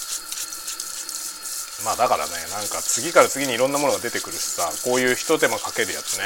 [1.84, 6.24] まあだからねなんか次から次にいろんなものが出てくるしさこういうひと手間かけるやつね。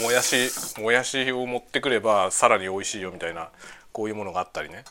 [0.00, 3.50] もやしもやしを持ってくればさらに美味しいよみたいな
[3.92, 4.84] こういうものがあったりね。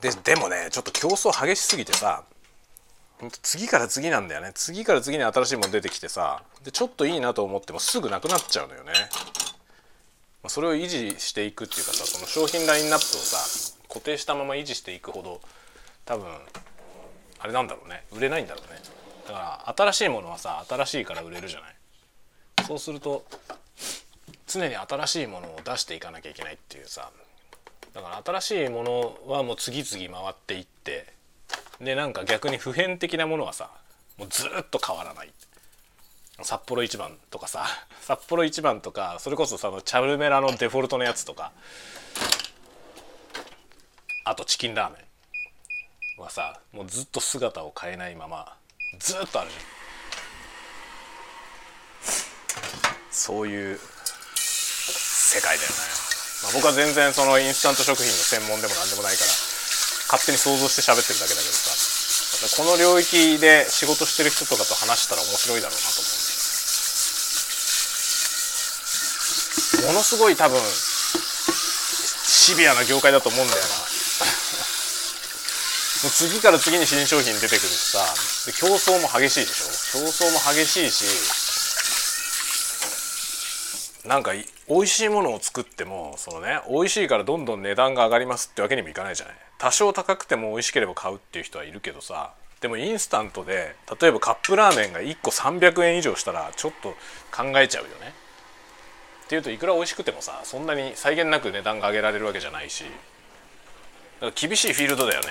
[0.00, 2.24] ででもねちょっと競争激しすぎてさ
[3.40, 4.50] 次から次なんだよね。
[4.54, 8.92] 次から次に新しいもの出てきてさでちょっといいなと思ってもすぐなくなっちゃうのよね。
[10.48, 15.40] それを維持していくっていうかさその商品ラインナップをさ固定したまま維持していくほど
[16.04, 16.26] 多分
[17.38, 18.02] あれなんだろうね。
[18.10, 18.80] 売れないんだろうね。
[19.28, 21.74] だから新しいものはさ新しいから売れるじゃない。
[22.66, 23.24] そうすると
[24.48, 27.10] 常に新しいものを出していかなきゃいけないっていうさ。
[27.92, 31.06] だから新しいものはもう次々回っていって
[31.80, 33.70] でなんか逆に普遍的なものはさ
[34.18, 35.30] もうずっと変わらない。
[36.42, 37.64] 札幌一番とかさ
[38.02, 41.52] 札幌一番とかそれこそさチャルメラのデフォルトのやつとか
[44.24, 44.98] あとチキンラーメ
[46.18, 48.56] ンはさもうずっと姿を変えないまま
[48.98, 49.64] ずっとあるじゃん。
[53.10, 53.78] そういう
[54.36, 55.76] 世界だよね、
[56.42, 59.30] まあ、僕は全然そのインスタント食品の専門でも何でもないから
[60.10, 66.10] 勝手に想像して喋ってるだけだけどさこの領域で仕事してる人とかと話したら面白いだろうなと思
[69.88, 70.58] うものすごい多分
[72.24, 73.93] シビアな業界だと思うんだよな。
[76.04, 77.98] もう次から次に新商品出てくるしさ。
[78.44, 80.00] で競争も激しいでしょ？
[80.04, 81.04] 競争も激しいし
[84.06, 84.32] なんか
[84.68, 89.34] 美味しいものを作ってもそのね美味しいからどんどん値段が上がりますってわけにもいかないじゃない。
[89.56, 92.34] 多少高くても美味しければ買うっていう人はいるけどさ。
[92.60, 96.90] でもインスタントで例えばカップラーメンが1個300円以上したらちょっと
[97.30, 98.12] 考えちゃうよね。
[99.24, 102.84] っていうといくら美味しくてもさそんなに際限なく値段が上げられるわけじゃないし。
[104.20, 105.28] だから厳しいフィールドだよね。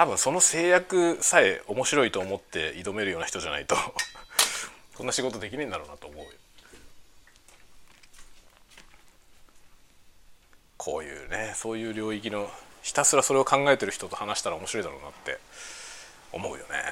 [0.00, 3.76] 多分その制約さえ面白いと思って挑めるような人じゃないと
[4.96, 6.30] こんな仕事できねえんだろうなと思うよ。
[10.78, 15.38] こういうねそういう領域のひたすらそれを考えてる人と話したら面白いだろうなって
[16.32, 16.82] 思うよね。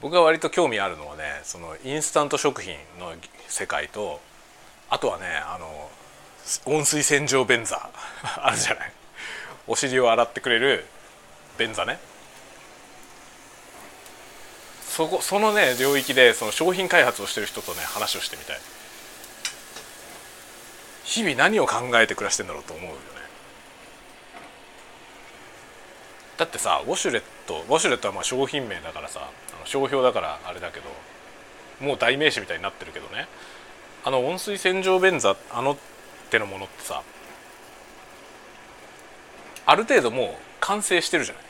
[0.00, 3.14] 僕が割と興味あるのはねそのインスタント食品の
[3.46, 4.20] 世界と
[4.88, 5.92] あとはねあの
[6.64, 7.88] 温水洗浄便座
[8.42, 8.92] あるじゃない。
[9.68, 10.84] お尻を洗ってくれる
[11.60, 11.98] 便座ね。
[14.88, 18.58] そこそのね領域でその商品開発をしてる人とね話をしてみたい。
[21.04, 22.98] 日々何を考えて暮らしてんだろうと思うよね。
[26.38, 29.28] だってさウォシュレットウォシュレットはまあ商品名だからさ
[29.64, 30.86] 商標だからあれだけど
[31.86, 33.28] もう代名詞みたいになってるけどね。
[34.04, 35.76] あの温水洗浄便座あの
[36.30, 37.02] 手のものってさ
[39.66, 41.44] ある程度もう完成してるじゃない。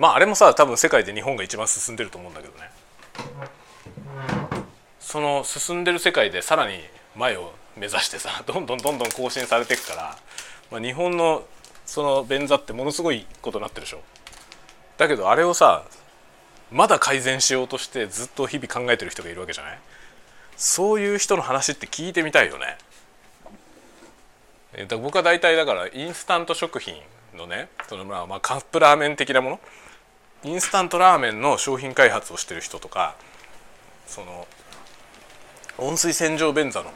[0.00, 2.70] まああれもさ多分世界で日本が一番進んでると思うんだけどね。
[4.98, 6.78] その進んでる世界でさらに
[7.14, 10.18] 前を目指してさどんどんどんどん更新されていくから、
[10.70, 11.44] まあ、日本の
[11.84, 14.00] その便座ってものすごいことになってるでしょ。
[14.96, 15.84] だけどあれをさ
[16.70, 19.78] まだ改善しようとしてずっと日々考えてる人がいるわけじゃない？
[20.56, 22.78] そういう人の話って聞いてみたいよね。
[24.86, 26.94] だ僕は大体だからインスタント食品
[27.36, 29.60] のねそのまあまあカップラーメン的なもの？
[30.42, 33.14] インスタントラーメンの商品開発をしてる人とか
[34.06, 34.46] その
[35.76, 36.90] 温水洗浄便座の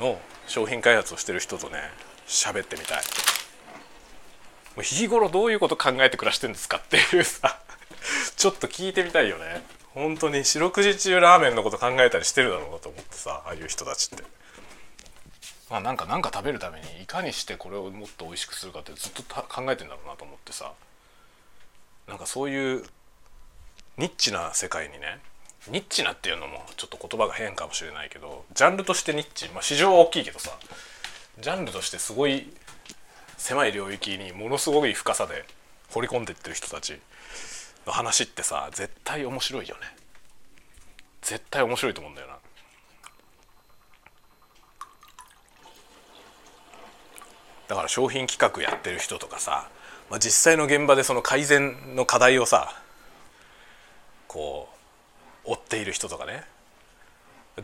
[0.00, 1.78] の商品開発をしてる人とね
[2.26, 2.98] 喋ってみたい。
[4.76, 7.58] もう日頃どういうこと考えて暮らしてるんですかっていうさ
[8.36, 9.62] ちょっと聞いてみたいよね。
[9.94, 14.24] 本当に四六時中ラーメンのこと考えたりしてるだろうなと思ってさああいう人たちって。
[15.70, 20.72] まあなんかなんか食べるためにいかにしてこれをもっと美味しくするかってずっと考えてんだろうなと思ってさ。
[22.08, 22.84] なんかそういう
[23.96, 25.18] ニッチな世界にね
[25.68, 29.48] ニッチなっていうのもちょっと言葉が変かもしれないけどジャンルとしてニッチ。
[29.50, 30.50] まあ市場は大きいけどさ
[31.40, 32.50] ジャンルとしてすごい
[33.36, 35.44] 狭い領域にものすごい深さで
[35.90, 36.98] 掘り込んでってる人たち
[37.86, 39.82] の話ってさ絶対面白いよね。
[41.22, 42.38] 絶対面白いと思うんだよな。
[47.68, 49.68] だから商品企画やってる人とかさ、
[50.10, 52.74] まあ、実際の現場でその改善の課題をさ
[54.26, 54.68] こ
[55.46, 56.44] う追っている人とかね。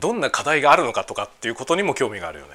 [0.01, 2.53] どんな課題があるのかとかっていうことにも興味があるよね。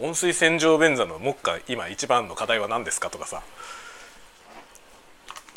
[0.00, 3.42] 温水洗浄便座の目下今一番の課題は何ですかとかさ、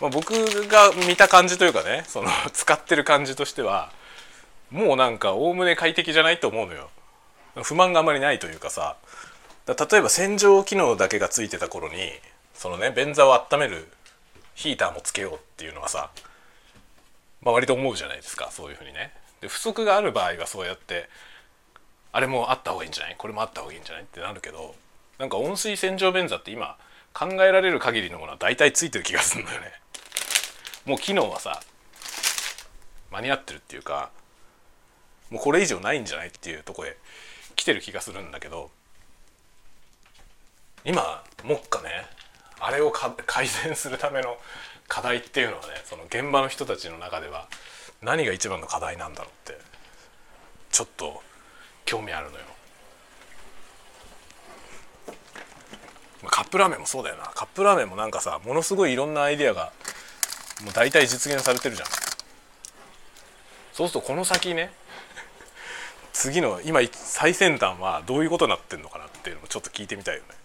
[0.01, 0.33] まあ、僕
[0.67, 3.91] が見た感じというかねその 使ってる感じとしては
[4.71, 6.89] もうなんかおおむね快適じゃないと思うのよ。
[7.63, 8.95] 不満があまりないというかさ。
[9.67, 12.11] 例えば洗浄機能だけがついてた頃に
[12.61, 13.87] そのね便座を温める
[14.53, 16.11] ヒーターもつけようっていうのはさ、
[17.41, 19.11] まあ、割と思うじゃないですかそういうふうにね。
[19.41, 21.09] で不足がある場合はそうやって
[22.11, 23.15] あれもあった方がいいんじゃない？
[23.17, 24.03] これもあった方がいいんじゃない？
[24.03, 24.75] ってなるけど
[25.17, 26.77] なんか温水洗浄便座って今
[27.13, 29.71] 考えられる限りのものは大体ついてる気がするんだよね。
[30.85, 31.61] もう機能はさ
[33.09, 34.11] 間に合ってるっていうか
[35.31, 36.95] もうこれ以上ないんじゃないっていうとこへ
[37.55, 38.69] 来てる気がするんだけど
[40.85, 42.05] 今目下ね
[42.61, 44.37] あれを改善するための
[44.87, 47.47] 課題っていうのはねその現場の人たちの中では
[48.01, 49.59] 何が一番の課題なんだろうって
[50.71, 51.21] ちょっと
[51.85, 52.45] 興味あるのよ。
[56.27, 57.23] カップラーメンもそうだよな。
[57.33, 59.73] カップラーメンもなんかさものすごいいろんなアイデアが
[60.63, 61.87] もう大体実現されてるじゃん。
[63.73, 64.71] そうするとこの先ね
[66.13, 70.40] 次の今最先端はどういうことになってんのかなっていうのもちょっと聞いてみたいよね。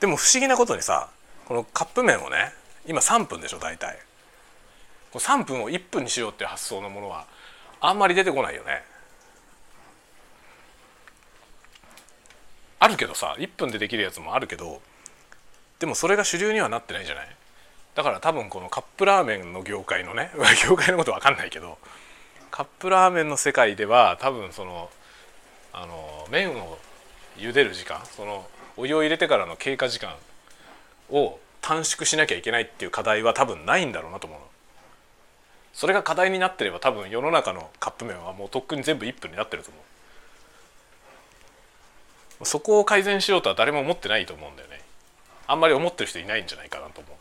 [0.00, 1.08] でも不思議なことにさ
[1.46, 2.52] このカップ麺をね
[2.86, 3.98] 今3分でしょ大体。
[5.14, 7.24] 3分を1分にしようっていう発想のものは
[7.80, 8.82] あんまり出てこないよね。
[12.78, 14.80] あるけどさ1分でできるやつもあるけど
[15.78, 17.28] でもそれが主流にはなってないじゃない？
[17.94, 20.30] だから多分このカップラーメンの業界のね
[20.68, 21.78] 業界のこと分かんないけど
[22.50, 24.90] カップラーメンの世界では多分その
[25.72, 26.78] あの麺を
[27.38, 28.46] 茹でる時間その
[28.76, 30.14] お湯を入れてからの経過時間
[31.10, 34.38] を短縮しなきゃいけないっていう課題は多分ないんだろうなと思う
[35.76, 39.78] それが課題になってれば多分世の中のカップ麺はもうとっくに全部1分になってると思
[42.40, 42.46] う。
[42.46, 44.80] そこを改善しようとは誰も思ってないと思うんだよね。
[45.46, 47.16] あんまり思ってる人いないんじゃないかなと思う。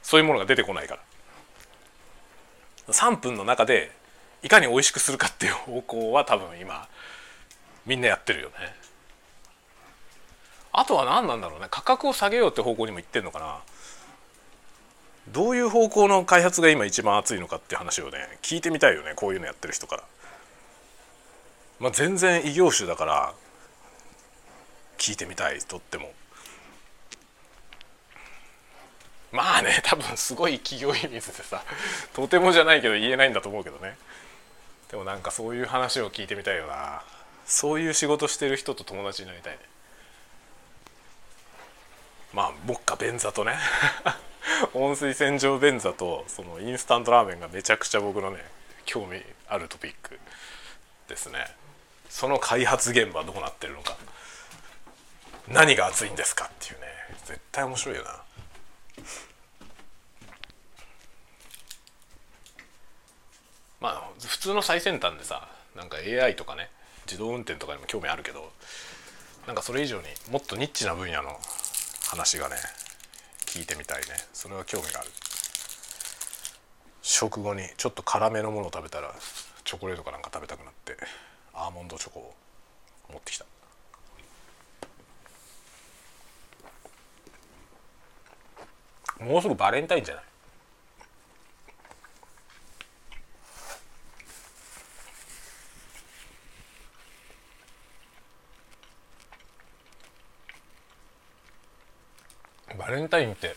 [0.00, 0.94] そういうものが出てこないか
[2.86, 2.92] ら。
[2.92, 3.90] 3分の中で
[4.44, 6.86] いかに美味しくするかっていう方向は多分今
[7.84, 8.54] みんなやってるよね。
[10.78, 11.68] あとは何なんだろうね。
[11.70, 13.60] 価格を下げようって方向にもいってんのかな。
[15.32, 19.14] どういう方向の開発が今一番熱いのかって話をね聞いてみたいよね。
[19.16, 20.02] こういうのやってる人から。
[21.80, 23.32] まあ全然異業種だから
[24.98, 26.12] 聞いてみたいとっても。
[29.32, 31.64] まあね多分すごい企業秘密でさ
[32.12, 33.96] とてもじゃないけど言えないんだと思うけどね。
[34.90, 37.02] でもなんかそういう話を聞いてみたいよな。
[37.46, 39.60] そういう仕事してる人と友達になりたいね。
[42.36, 43.56] まあ目下便座とね。
[44.74, 48.44] 温水洗浄便座とそのインスタントラーメンがめちゃくちゃ僕のね
[48.84, 50.20] 興味あるトピック
[51.08, 51.46] ですね。
[52.10, 53.96] その開発現場どうなってるのか。
[55.48, 56.86] 何が熱いんですかっていうね。
[57.24, 58.22] 絶対面白いよな。
[63.80, 66.68] まあ普通の最先端でさなんか AI とかね
[67.06, 68.52] 自動運転とかにも興味あるけど
[69.46, 71.40] なんかそれ以上にもっとニッチな分野の
[72.08, 72.56] 話がね
[73.46, 74.06] 聞いてみたいね。
[74.32, 75.10] それは興味がある。
[77.02, 79.14] 食後にちょっと辛めのものを食べたら
[79.64, 80.96] チョコレートかなんか食べたくなって
[81.54, 82.34] アーモンドチョコを
[83.12, 83.46] 持ってきた。
[89.24, 90.24] もうすぐバレンタインじゃない？
[102.78, 103.54] バレンタインって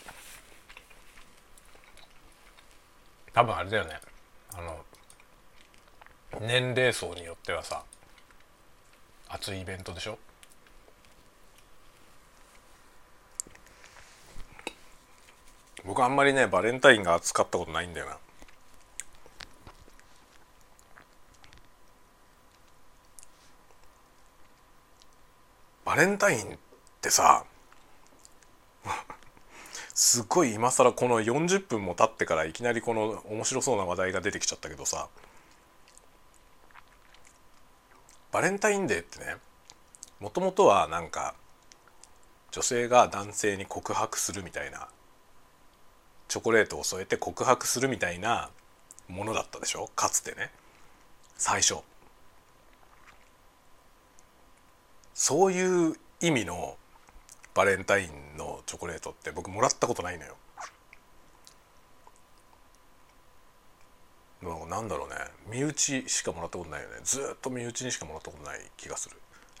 [3.32, 4.00] 多分あれだよね。
[4.54, 4.84] あの
[6.40, 7.82] 年齢層によってはさ
[9.28, 10.18] 熱いイベントでしょ？
[15.84, 18.18] 僕あんまりねバレンタインが熱かったことないんだよな。
[25.84, 26.58] バレンタインっ
[27.00, 27.44] てさ
[30.02, 35.08] すごい今更この40分も経ってからいきなりこの面白そうな話題が出てきちゃったけどさ
[38.32, 39.36] バレンタインデーってね
[40.18, 41.34] もともとはなんか
[42.50, 44.88] 女性が男性に告白するみたいな
[46.28, 48.48] チョコレートを添えて告白するみたいな
[49.06, 49.90] ものだったでしょ？
[49.94, 50.50] かつてね。
[51.36, 51.80] 最初。
[55.12, 56.76] そういう意味の
[57.54, 60.36] バレンタインのチョコレートって僕もらったことないのよ。
[64.42, 65.16] もうなんだろうね。
[65.50, 66.96] 身内しかもらったことないよね。
[67.04, 69.16] ずっと身内にしかもらったことない気がする。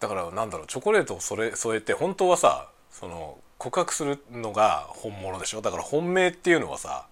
[0.00, 5.62] だからなんだろうチョコレートをそれ添えて本当はさその告白するのが本物でしょ？
[5.62, 7.06] だから本命っていうのはさ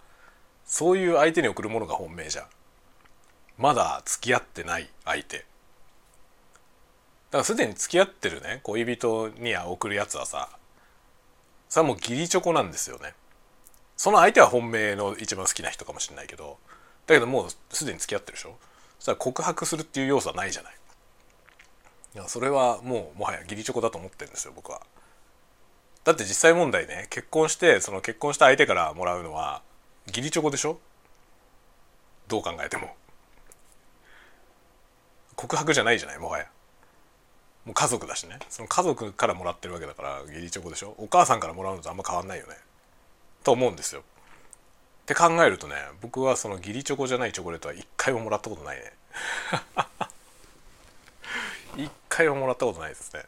[0.66, 2.46] そういう相手に送るものが本命じゃん。
[3.56, 5.46] まだ付き合ってない相手。
[7.32, 10.48] からすでに付き合ってるね恋人には送るやつはさ
[11.68, 13.14] それはもう義理チョコなんですよね。
[13.96, 16.58] その相手は本命の一番好きな人かもしれないけど
[17.06, 18.56] だけどもうすでに付き合ってるでしょ。
[18.98, 20.74] そしたら告白するっていう要素はないじゃない。
[22.14, 24.80] いやそれはもうもはや義理チョコだと思ってるんですよ僕は。
[26.02, 29.62] だって実際問題ね結婚してその結婚した相手からもらうのは
[30.08, 30.80] 義理チョコでしょ。
[32.26, 32.96] どう考えても。
[35.36, 36.46] 告白じゃないじゃないもはや。
[37.70, 38.40] もう家族だしね。
[38.48, 40.96] その家族からもらってるわけだから義理チョコでしょ。
[40.98, 42.56] お母さんからもらうのとあんま変わんないよね。
[43.44, 44.00] と思うんですよ。
[44.00, 44.04] っ
[45.06, 48.92] て考えるとね僕はその義理チョコじゃないチョコレートは一回ももらったことないね。
[51.84, 53.24] 一回ももらったことないですね。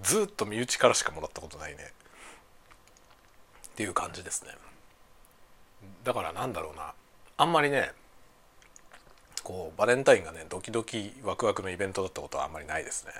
[0.00, 1.92] ずっと身内からしかもらったことないね。
[3.68, 4.50] っていう感じですね。
[6.02, 6.92] だからなんだろうな。
[7.36, 7.92] あんまりね
[9.46, 13.12] こうバレンタインがねドキドキワクワクのイベントだったことはあんまりないですね。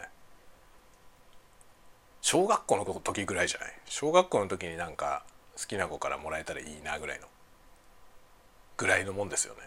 [2.21, 3.73] 小学校の時ぐらいじゃない？
[3.85, 5.23] 小学校の時になんか
[5.57, 7.29] 好きな子からもらえたらいいなぐらいの
[8.77, 9.61] ぐらいのもんですよね。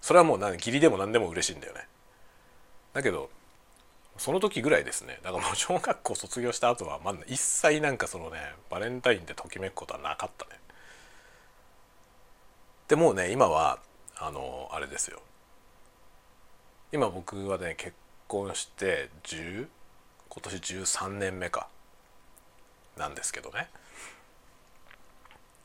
[0.00, 1.86] それはもう義理でも何でも嬉しいんだよね。
[2.94, 3.28] だけど
[4.16, 5.20] その時ぐらいですね。
[5.22, 8.38] だからもう小学校卒業した後はまだ一切なんかそのね
[8.70, 10.52] バレンタインでときめくことはなかったね。
[12.88, 13.78] でもうね今は
[14.16, 15.20] あのあれですよ。
[16.96, 17.92] 今僕はね結
[18.26, 19.66] 婚して10
[20.30, 21.68] 今年13年目か。
[22.96, 23.68] なんですけどね。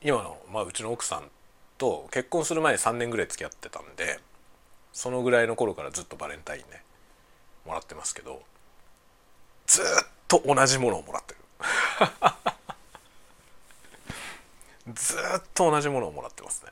[0.02, 1.30] 今の、まあ、うちの奥さん
[1.78, 4.20] と結婚する前に3年ぐらい付き合ってたんで
[4.92, 6.84] そのぐらいの頃からずっとバレンタインね
[7.66, 8.42] もらってますけど
[9.68, 9.86] ずっ
[10.28, 11.40] と同じものをもらってる。
[14.94, 16.72] ずっと同じものをもらってますね。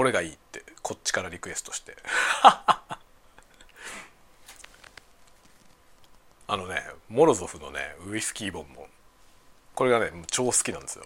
[0.00, 1.94] これがいいってこっちからリクエストして。
[6.48, 8.86] あのねモロゾフのねウイスキーボンボン。
[9.74, 11.04] これがね超好きなんですよ。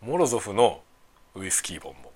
[0.00, 0.82] モロゾフの
[1.36, 2.12] ウイスキーボンボン。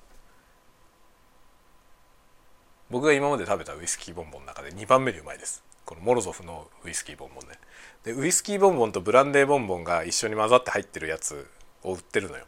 [2.91, 5.63] 僕が今まで食べたウイスキーボンボンの中で2番目にうまいです。
[5.85, 7.61] このモロゾフのウイスキーボンボンね。
[8.03, 11.49] でウイスキーボンボンとブランデーボンボンが一緒に混ざって入ってるやつ
[11.85, 12.45] を売ってるのよ。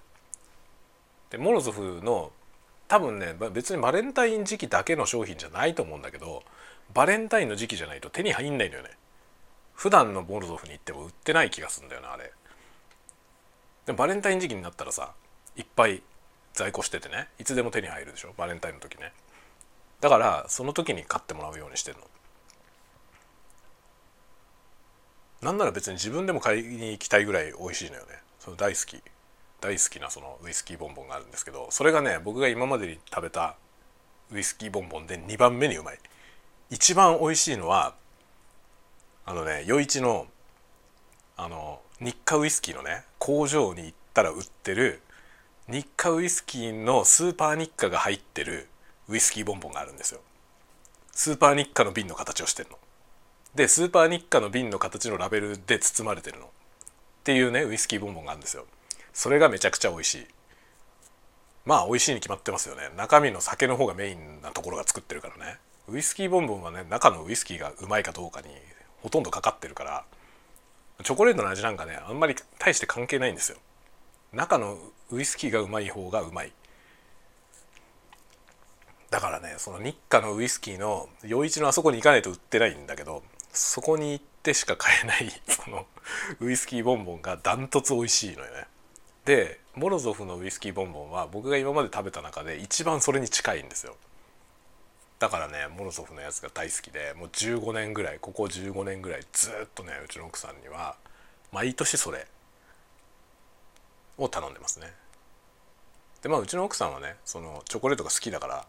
[1.31, 2.33] でモロゾフの
[2.91, 6.43] 多分ね別にバレンタイン時期だけの商品じゃないと思うんだけど
[6.93, 8.91] バレンタインの時期じゃないと手に入んないのよね。
[9.75, 12.33] 普段のモロゾフに行っても売ってない気がするんだよなあれ。
[13.87, 15.13] でもバレンタイン時期になったらさ
[15.55, 16.03] いっぱい
[16.53, 19.13] 在庫しててねいつでも手に入るでしょバレンタインの時ね。
[20.01, 22.05] だからその時に買ってもらうようにしてるの。
[25.43, 28.21] なんなら別に自分でも買いに行きたいぐらい美味しいのよね。
[28.41, 29.01] その大好き。
[29.61, 33.57] 大好きなそのウイスキーボンボンがあるんですけどそれがね僕が今までに食べた
[34.33, 35.99] ウイスキーボンボンで2番目にうまい。
[36.71, 37.95] 一番美味しいのは
[39.27, 40.27] あのね余市の
[41.37, 45.01] あの日課ウイスキーのね工場に行ったら売ってる
[45.69, 48.69] 日課ウイスキーのスーパー日課が入ってる
[49.09, 50.21] ウイスキーボンボンがあるんですよ。
[51.13, 52.79] スーパー日課の瓶の形をしてるの。
[53.55, 56.47] でスーパー日課の瓶の形のラベルで包まれてるの。
[56.47, 56.49] っ
[57.25, 58.65] ていうねウイスキーボンボンがあるんですよ。
[59.21, 60.27] それがめちゃくちゃ美味しい。
[61.67, 62.89] まあ美味しいに決まってますよね。
[62.97, 65.59] 中身の酒の方がメインなところが作ってるからね。
[65.89, 68.49] ウイスキーボンボンはね中のウイスキーがうまいかどうかに
[69.03, 70.05] ほとんどかかってるから
[71.05, 73.59] チョコレートの味なんかねあんまり大して関係ないんですよ。
[74.33, 74.79] 中の
[75.11, 76.53] ウイスキーがうまい方がうまい。
[79.11, 85.85] だからねその日課のウイスキーの余市のあそこに行かないと売ってないんだけどそこに行ってしか買えないその
[86.41, 88.65] ウイスキーボンボンがダントツ美味しいのよね。
[89.25, 93.97] でモロゾフのウイスキーボンボンは僕が今まで食べた中で一番それに近いんですよ。
[95.19, 100.97] だからねモロゾフのやつが大好きでもう15年ぐらいここ15年ぐらいずっとねうちの奥さんには
[101.53, 102.27] 毎年それ
[104.17, 104.93] を頼んでますね。
[106.23, 108.67] でまあうちの奥さんはねそのチョコレートが好きだから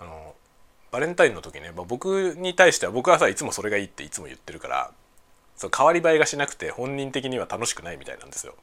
[0.00, 0.34] あの
[0.90, 4.92] バレンタインの時ね、まあ、僕に対しては僕はさいつもそれがいいっていつも言ってるから
[5.56, 8.54] そう変わり映えがしなくて本人的には楽しくないみたいなんですよ。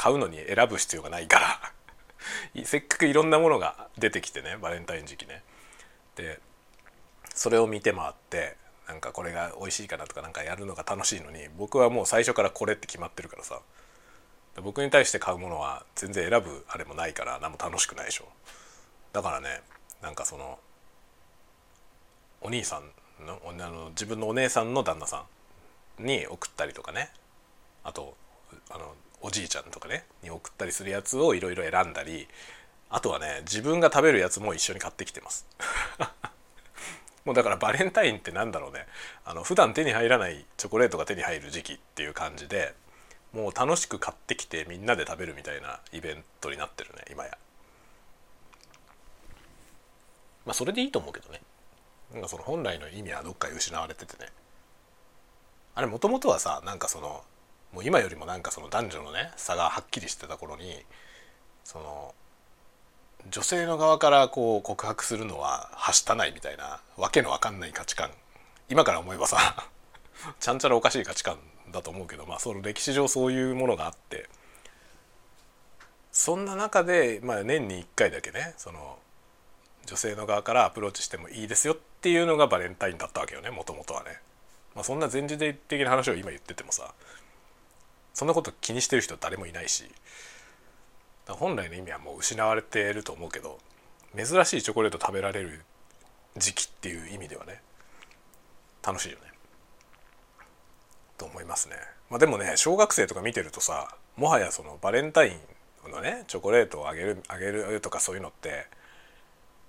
[0.00, 1.72] 買うのに選ぶ必要がないから。
[2.64, 5.42] せっかくいろんなものが出てきてねバレンタイン時期ね。
[6.16, 6.40] で
[7.34, 8.56] それを見て回って
[8.88, 13.60] なんかこれが美味しいかなとかなんかやるのが楽しいのに僕はもう最初からこれって決まってるからさ。
[14.62, 18.28] 僕に対して買うものは全然選ぶあれもないから何も楽しくないでしょ。
[19.12, 19.60] だからね
[20.00, 20.58] なんかその
[22.40, 25.26] お兄さんのあの自分のお姉さんの旦那さ
[25.98, 27.10] んに送ったりとかね。
[27.84, 28.16] あと
[28.70, 32.26] あのおじいちゃんとかねに送ったりするやつをいろいろ選んだり
[32.88, 35.46] あとはね自分が食べるやつも一緒に買ってきてます。
[37.24, 38.86] もうだからバレンタインってなんだろうね。
[39.24, 42.74] あの普段手に入らないチョコレートが手に入る時期っていう感じで
[43.32, 47.38] もう楽しく買ってきてみんなで食べるみたいなイベントになってるね今や。
[50.46, 51.42] まあそれでいいと思うけどね。
[52.12, 54.32] なんかその本来の意味はどっか失われててね。
[55.76, 57.22] あれもともとはさなんかその
[57.72, 60.84] もう今よりもなんかその男女のね差がはっきりしてた頃に
[61.64, 62.14] その
[63.30, 68.10] 女性の側からこう告白するのははしたないみたいなわけのわかんない価値観
[68.68, 69.38] 今から思えばさ
[70.40, 71.38] ちゃんちゃらおかしい価値観
[71.70, 74.28] だと思うけどまあその歴史上そういうものがあって
[76.12, 78.98] そんな中で、まあ、年に1回だけねその
[79.86, 84.20] 女性の側からアプローチしてもいいですよっていうのがバレンタインだったわけよねもともとはね。
[84.74, 86.94] まあ、そんな前時的な話を今言っててもさ
[88.14, 89.90] そんなこと気にしてる人誰もいないし。
[91.34, 93.58] 本来の意味はもう失われてると思うけど
[94.16, 95.60] 珍しいチョコレート食べられる
[96.36, 97.60] 時期っていう意味ではね
[98.82, 99.24] 楽しいよね。
[101.18, 101.76] と思いますね。
[102.08, 105.36] まあ、でもね小学生とか見てるとさもはやそのバレンタイ
[105.86, 108.66] ンのねチョコレートをあげるあげるとかそういうのって、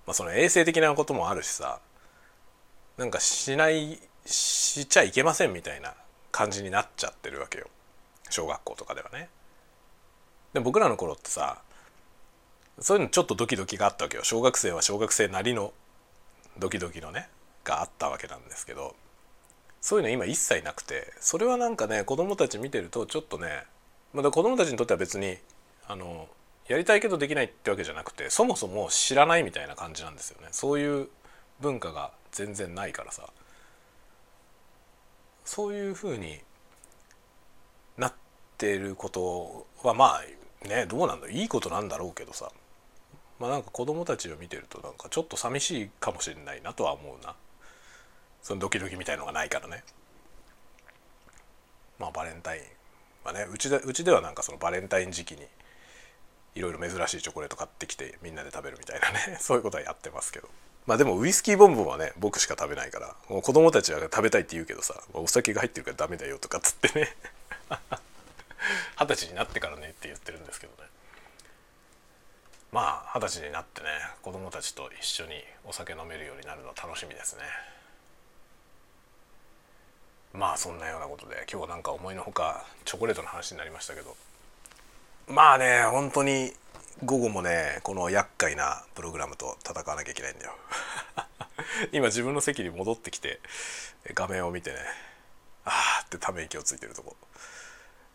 [0.06, 1.80] まあ、その衛生的なこともあるしさ
[2.96, 5.94] なんかしないしちゃいけませんみたいな
[6.30, 7.66] 感じになっちゃってるわけよ。
[8.32, 9.28] 小学校とかではね。
[10.52, 11.62] で僕らの頃ってさ
[12.78, 14.24] そういうのちょっとドキドキがあったわけよ。
[14.24, 15.72] 小学生は小学生なりの
[16.58, 17.28] ドキドキのね
[17.64, 18.96] があったわけなんですけど。
[19.82, 23.64] そういうの今一切なくてそれはなんかね子供たち見てるとちょっとね
[24.14, 25.38] まだ子供たちにとっては別に
[25.88, 26.28] あの
[26.68, 30.48] やりたいけどできないってわけじゃなくてそもそも知らないみたいな感じなんですよね。
[30.52, 31.08] そういう
[31.60, 33.28] 文化が全然ないからさ。
[35.44, 36.38] そういうふうに
[38.62, 40.20] ってることはま
[40.64, 42.50] あねどうなんだいいことなんだろうけどさ。
[43.40, 47.34] まあなんか子供たちを見てるとなんかちょっと寂しいかもしれないなとは思うな。
[48.40, 49.82] そのドキドキみたいのがないからね。
[51.98, 52.62] まあバレンタイン。
[53.24, 55.40] はねうちでうちではなんかそのバレンタイン時期に
[56.54, 59.38] いろいろ珍しいチョコレート買ってきてみんなで食べるみたいなね。
[59.42, 60.48] そういうことはやってますけど。
[60.86, 63.16] まあでもウイスキーボンボンはね僕しか食べないから。
[63.28, 67.16] もう子供たちは食べたいって言うけどさお酒が入ってるからダメだよとかっつってね。
[68.98, 70.88] 二十歳になってからねって言ってるんですけどね。
[72.72, 73.88] まあ二十歳になってね
[74.22, 75.32] 子供たちと一緒に
[75.64, 77.42] お酒飲めるようになるの楽しみですね。
[80.32, 84.16] まあそんなようなことで今日はなんか思いのほかチョコレートの話になりましたけど。
[85.28, 86.52] まあね本当に
[87.04, 90.56] 午後もねこの厄介なプログラムと戦わなきゃいけないんだよ。
[91.92, 93.40] 今自分の席に戻ってきて
[94.14, 94.78] 画面を見てね
[95.64, 97.16] あーってため息をついてるとこ。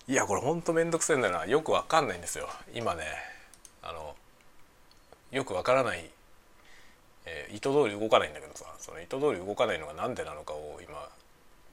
[0.10, 3.03] いやこれほんとめんどくせえんだなよくわかんないんですよ今ね
[3.84, 4.16] あの
[5.32, 6.10] よくわからない、
[7.26, 11.10] えー、意図通り動かないんだけどさその意図通り動かないのが何でなのかを今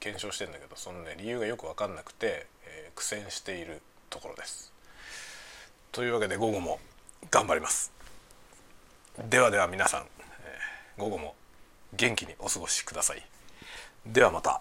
[0.00, 3.80] 検証してんだけどそのね理由がよく分かんなくて、えー、苦戦している
[4.10, 4.72] ところです。
[5.92, 6.80] というわけで午後も
[7.30, 7.92] 頑張ります。
[9.30, 11.34] ではでは皆さん、えー、午後も
[11.96, 13.24] 元気にお過ごしください。
[14.04, 14.60] ではまた。